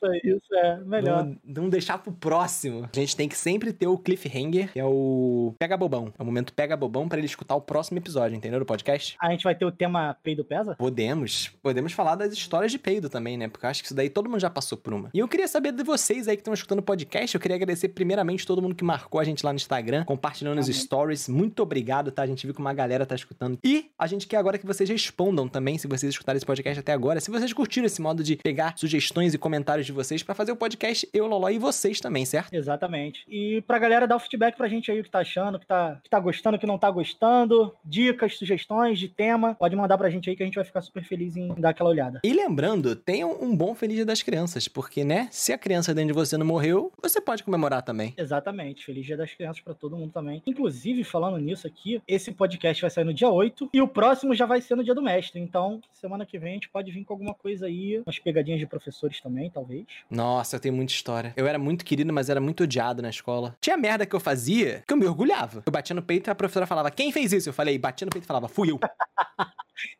Isso 0.42 0.54
é 0.54 0.76
melhor. 0.78 1.24
vamos, 1.24 1.38
vamos 1.44 1.70
deixar 1.70 1.98
pro 1.98 2.12
próximo. 2.12 2.88
A 2.92 2.98
gente 2.98 3.16
tem 3.16 3.28
que 3.28 3.36
sempre 3.36 3.72
ter 3.72 3.86
o 3.86 3.98
cliffhanger, 3.98 4.72
que 4.72 4.80
é 4.80 4.84
o 4.84 5.54
pega 5.58 5.76
bobão. 5.76 6.12
É 6.18 6.22
o 6.22 6.26
momento 6.26 6.52
pega 6.52 6.76
bobão 6.76 7.08
pra 7.08 7.18
ele 7.18 7.26
escutar 7.26 7.54
o 7.54 7.60
próximo 7.60 7.98
episódio, 7.98 8.36
entendeu? 8.36 8.58
Do 8.58 8.66
podcast. 8.66 9.16
A 9.20 9.30
gente 9.30 9.44
vai 9.44 9.54
ter 9.54 9.64
o 9.64 9.72
tema 9.72 10.16
peido 10.22 10.44
pesa? 10.44 10.74
Podemos. 10.76 11.50
Podemos 11.62 11.92
falar 11.92 12.14
das 12.16 12.32
histórias 12.32 12.72
de 12.72 12.78
peido 12.78 13.08
também, 13.08 13.36
né? 13.36 13.48
Porque 13.48 13.66
eu 13.66 13.70
acho 13.70 13.82
que 13.82 13.86
isso 13.86 13.94
daí 13.94 14.08
todo 14.08 14.28
mundo 14.28 14.40
já 14.40 14.50
passou 14.50 14.76
por 14.78 14.92
uma. 14.92 15.10
E 15.14 15.18
eu 15.18 15.28
queria 15.28 15.48
saber 15.48 15.72
de 15.72 15.82
vocês 15.82 16.28
aí 16.28 16.36
que 16.36 16.40
estão 16.40 16.54
escutando 16.54 16.78
o 16.80 16.82
podcast. 16.82 17.34
Eu 17.34 17.40
queria 17.40 17.56
agradecer 17.56 17.88
primeiramente 17.88 18.46
todo 18.46 18.62
mundo 18.62 18.74
que 18.74 18.84
marcou 18.84 19.20
a 19.20 19.24
gente 19.24 19.44
lá 19.44 19.52
no 19.52 19.56
Instagram, 19.56 20.04
compartilhando 20.04 20.58
os 20.58 20.66
Amém. 20.66 20.80
stories. 20.80 21.28
Muito 21.28 21.62
obrigado, 21.62 22.10
tá? 22.10 22.22
A 22.22 22.26
gente 22.26 22.46
viu 22.46 22.54
que 22.54 22.60
uma 22.60 22.72
galera 22.72 23.04
tá 23.06 23.14
escutando. 23.14 23.58
E 23.64 23.90
a 23.98 24.06
gente 24.06 24.26
quer 24.26 24.36
agora 24.36 24.58
que 24.58 24.66
vocês 24.66 24.88
respondam 24.88 25.48
também, 25.48 25.78
se 25.78 25.86
vocês 25.86 26.10
escutarem 26.10 26.36
esse 26.36 26.46
podcast 26.46 26.80
até 26.80 26.92
agora, 26.92 27.20
se 27.20 27.30
vocês 27.30 27.52
curtiram 27.52 27.86
esse 27.86 28.00
modo 28.00 28.22
de 28.22 28.36
pegar 28.36 28.74
sugestões 28.76 29.34
e 29.34 29.38
comentários 29.38 29.86
de 29.86 29.92
vocês 29.92 30.22
pra 30.30 30.34
fazer 30.36 30.52
o 30.52 30.56
podcast 30.56 31.08
Eu, 31.12 31.26
Loló 31.26 31.48
e 31.48 31.58
vocês 31.58 32.00
também, 32.00 32.24
certo? 32.24 32.54
Exatamente. 32.54 33.24
E 33.28 33.62
pra 33.62 33.80
galera 33.80 34.06
dar 34.06 34.14
o 34.14 34.20
feedback 34.20 34.56
pra 34.56 34.68
gente 34.68 34.88
aí 34.88 35.00
o 35.00 35.02
que 35.02 35.10
tá 35.10 35.18
achando, 35.18 35.56
o 35.56 35.58
que 35.58 35.66
tá, 35.66 35.98
que 36.04 36.08
tá 36.08 36.20
gostando, 36.20 36.56
o 36.56 36.60
que 36.60 36.66
não 36.66 36.78
tá 36.78 36.88
gostando, 36.88 37.74
dicas, 37.84 38.38
sugestões 38.38 39.00
de 39.00 39.08
tema, 39.08 39.56
pode 39.56 39.74
mandar 39.74 39.98
pra 39.98 40.08
gente 40.08 40.30
aí 40.30 40.36
que 40.36 40.42
a 40.44 40.46
gente 40.46 40.54
vai 40.54 40.64
ficar 40.64 40.82
super 40.82 41.02
feliz 41.02 41.36
em 41.36 41.52
dar 41.54 41.70
aquela 41.70 41.90
olhada. 41.90 42.20
E 42.22 42.32
lembrando, 42.32 42.94
tenham 42.94 43.36
um 43.42 43.56
bom 43.56 43.74
Feliz 43.74 43.96
Dia 43.96 44.06
das 44.06 44.22
Crianças, 44.22 44.68
porque, 44.68 45.02
né, 45.02 45.26
se 45.32 45.52
a 45.52 45.58
criança 45.58 45.92
dentro 45.92 46.12
de 46.12 46.14
você 46.14 46.38
não 46.38 46.46
morreu, 46.46 46.92
você 47.02 47.20
pode 47.20 47.42
comemorar 47.42 47.82
também. 47.82 48.14
Exatamente. 48.16 48.84
Feliz 48.84 49.04
Dia 49.04 49.16
das 49.16 49.34
Crianças 49.34 49.60
pra 49.60 49.74
todo 49.74 49.96
mundo 49.96 50.12
também. 50.12 50.40
Inclusive, 50.46 51.02
falando 51.02 51.38
nisso 51.38 51.66
aqui, 51.66 52.00
esse 52.06 52.30
podcast 52.30 52.80
vai 52.82 52.90
sair 52.90 53.04
no 53.04 53.12
dia 53.12 53.28
8 53.28 53.70
e 53.74 53.82
o 53.82 53.88
próximo 53.88 54.32
já 54.32 54.46
vai 54.46 54.60
ser 54.60 54.76
no 54.76 54.84
dia 54.84 54.94
do 54.94 55.02
mestre. 55.02 55.40
Então, 55.40 55.80
semana 55.92 56.24
que 56.24 56.38
vem 56.38 56.50
a 56.50 56.54
gente 56.54 56.68
pode 56.68 56.92
vir 56.92 57.04
com 57.04 57.14
alguma 57.14 57.34
coisa 57.34 57.66
aí, 57.66 58.00
umas 58.06 58.20
pegadinhas 58.20 58.60
de 58.60 58.66
professores 58.66 59.20
também, 59.20 59.50
talvez. 59.50 59.86
Nossa, 60.20 60.56
eu 60.56 60.60
tenho 60.60 60.74
muita 60.74 60.92
história. 60.92 61.32
Eu 61.34 61.46
era 61.46 61.58
muito 61.58 61.82
querido, 61.82 62.12
mas 62.12 62.28
era 62.28 62.40
muito 62.40 62.64
odiado 62.64 63.00
na 63.00 63.08
escola. 63.08 63.56
Tinha 63.58 63.74
merda 63.76 64.04
que 64.04 64.14
eu 64.14 64.20
fazia 64.20 64.84
que 64.86 64.92
eu 64.92 64.98
me 64.98 65.06
orgulhava. 65.06 65.62
Eu 65.64 65.72
batia 65.72 65.94
no 65.96 66.02
peito 66.02 66.28
e 66.28 66.30
a 66.30 66.34
professora 66.34 66.66
falava, 66.66 66.90
quem 66.90 67.10
fez 67.10 67.32
isso? 67.32 67.48
Eu 67.48 67.54
falei, 67.54 67.78
batia 67.78 68.04
no 68.04 68.10
peito 68.10 68.24
e 68.24 68.26
falava, 68.26 68.46
fui 68.46 68.70
eu. 68.70 68.78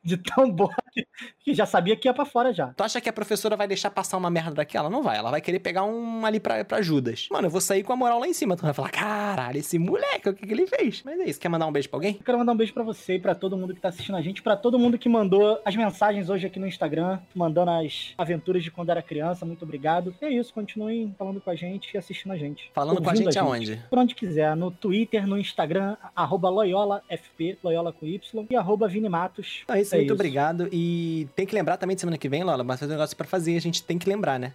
De 0.03 0.17
tão 0.17 0.51
boa 0.51 0.75
que- 0.93 1.07
que 1.45 1.55
já 1.55 1.67
sabia 1.67 1.97
que 1.97 2.09
ia 2.09 2.15
pra 2.15 2.25
fora 2.25 2.53
já. 2.53 2.69
Tu 2.69 2.83
acha 2.83 3.01
que 3.01 3.09
a 3.09 3.13
professora 3.13 3.57
vai 3.57 3.67
deixar 3.69 3.91
passar 3.91 4.17
uma 4.17 4.31
merda 4.31 4.53
daquela? 4.53 4.89
Não 4.91 5.03
vai. 5.03 5.17
Ela 5.19 5.31
vai 5.31 5.41
querer 5.41 5.59
pegar 5.61 5.85
um 5.85 6.25
ali 6.25 6.41
pra, 6.41 6.65
pra 6.65 6.81
Judas. 6.83 7.29
Mano, 7.31 7.47
eu 7.47 7.51
vou 7.51 7.61
sair 7.61 7.83
com 7.83 7.93
a 7.93 7.97
moral 7.97 8.19
lá 8.21 8.27
em 8.27 8.33
cima. 8.33 8.57
Tu 8.57 8.63
vai 8.63 8.73
falar, 8.73 8.91
caralho, 8.91 9.59
esse 9.59 9.79
moleque, 9.79 10.29
o 10.29 10.35
que, 10.35 10.47
que 10.47 10.53
ele 10.53 10.67
fez? 10.67 11.03
Mas 11.05 11.19
é 11.21 11.25
isso. 11.25 11.41
Quer 11.41 11.49
mandar 11.49 11.67
um 11.67 11.73
beijo 11.73 11.89
pra 11.89 11.97
alguém? 11.99 12.17
Eu 12.19 12.25
quero 12.25 12.39
mandar 12.39 12.53
um 12.53 12.57
beijo 12.57 12.73
pra 12.73 12.83
você 12.83 13.15
e 13.15 13.19
pra 13.19 13.35
todo 13.35 13.57
mundo 13.57 13.75
que 13.75 13.81
tá 13.81 13.89
assistindo 13.89 14.17
a 14.17 14.23
gente, 14.23 14.43
pra 14.43 14.57
todo 14.57 14.79
mundo 14.79 14.99
que 14.99 15.09
mandou 15.09 15.61
as 15.65 15.75
mensagens 15.77 16.29
hoje 16.31 16.47
aqui 16.47 16.59
no 16.59 16.67
Instagram, 16.67 17.19
mandando 17.35 17.71
as 17.71 18.13
aventuras 18.17 18.63
de 18.63 18.71
quando 18.71 18.91
era 18.91 19.03
criança. 19.03 19.45
Muito 19.47 19.63
obrigado. 19.65 20.15
E 20.21 20.25
é 20.25 20.31
isso, 20.31 20.53
continuem 20.55 21.15
falando 21.19 21.41
com 21.41 21.51
a 21.51 21.55
gente 21.55 21.93
e 21.95 21.99
assistindo 21.99 22.33
a 22.33 22.37
gente. 22.37 22.71
Falando 22.75 23.03
com 23.03 23.09
a 23.09 23.13
Ouvindo 23.13 23.25
gente 23.31 23.39
aonde? 23.39 23.83
Por 23.89 23.99
onde 23.99 24.15
quiser, 24.15 24.55
no 24.57 24.71
Twitter, 24.71 25.27
no 25.27 25.39
Instagram, 25.39 25.97
arroba 26.15 26.49
LoyolaFP, 26.49 27.59
Loyola 27.63 27.93
com 27.93 28.07
Y, 28.07 28.47
e 28.51 28.57
arroba 28.57 28.89
Vini 28.89 29.09
Matos. 29.09 29.63
Então 29.71 29.79
é 29.79 29.83
isso, 29.83 29.95
É 29.95 29.99
muito 29.99 30.07
isso. 30.09 30.15
obrigado. 30.15 30.69
E 30.73 31.29
tem 31.37 31.47
que 31.47 31.55
lembrar 31.55 31.77
também 31.77 31.95
de 31.95 32.01
semana 32.01 32.19
que 32.19 32.29
vem, 32.29 32.43
Lola, 32.43 32.65
mas 32.65 32.81
tem 32.81 32.89
um 32.89 32.91
negócio 32.91 33.17
pra 33.17 33.25
fazer. 33.27 33.57
A 33.57 33.61
gente 33.61 33.85
tem 33.85 33.99
que 33.99 34.09
lembrar, 34.09 34.37
né? 34.37 34.53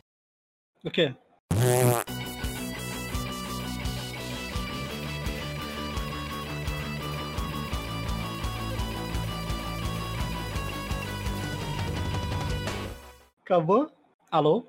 O 0.84 0.92
quê? 0.92 1.16
Acabou? 13.44 13.90
Alô? 14.32 14.66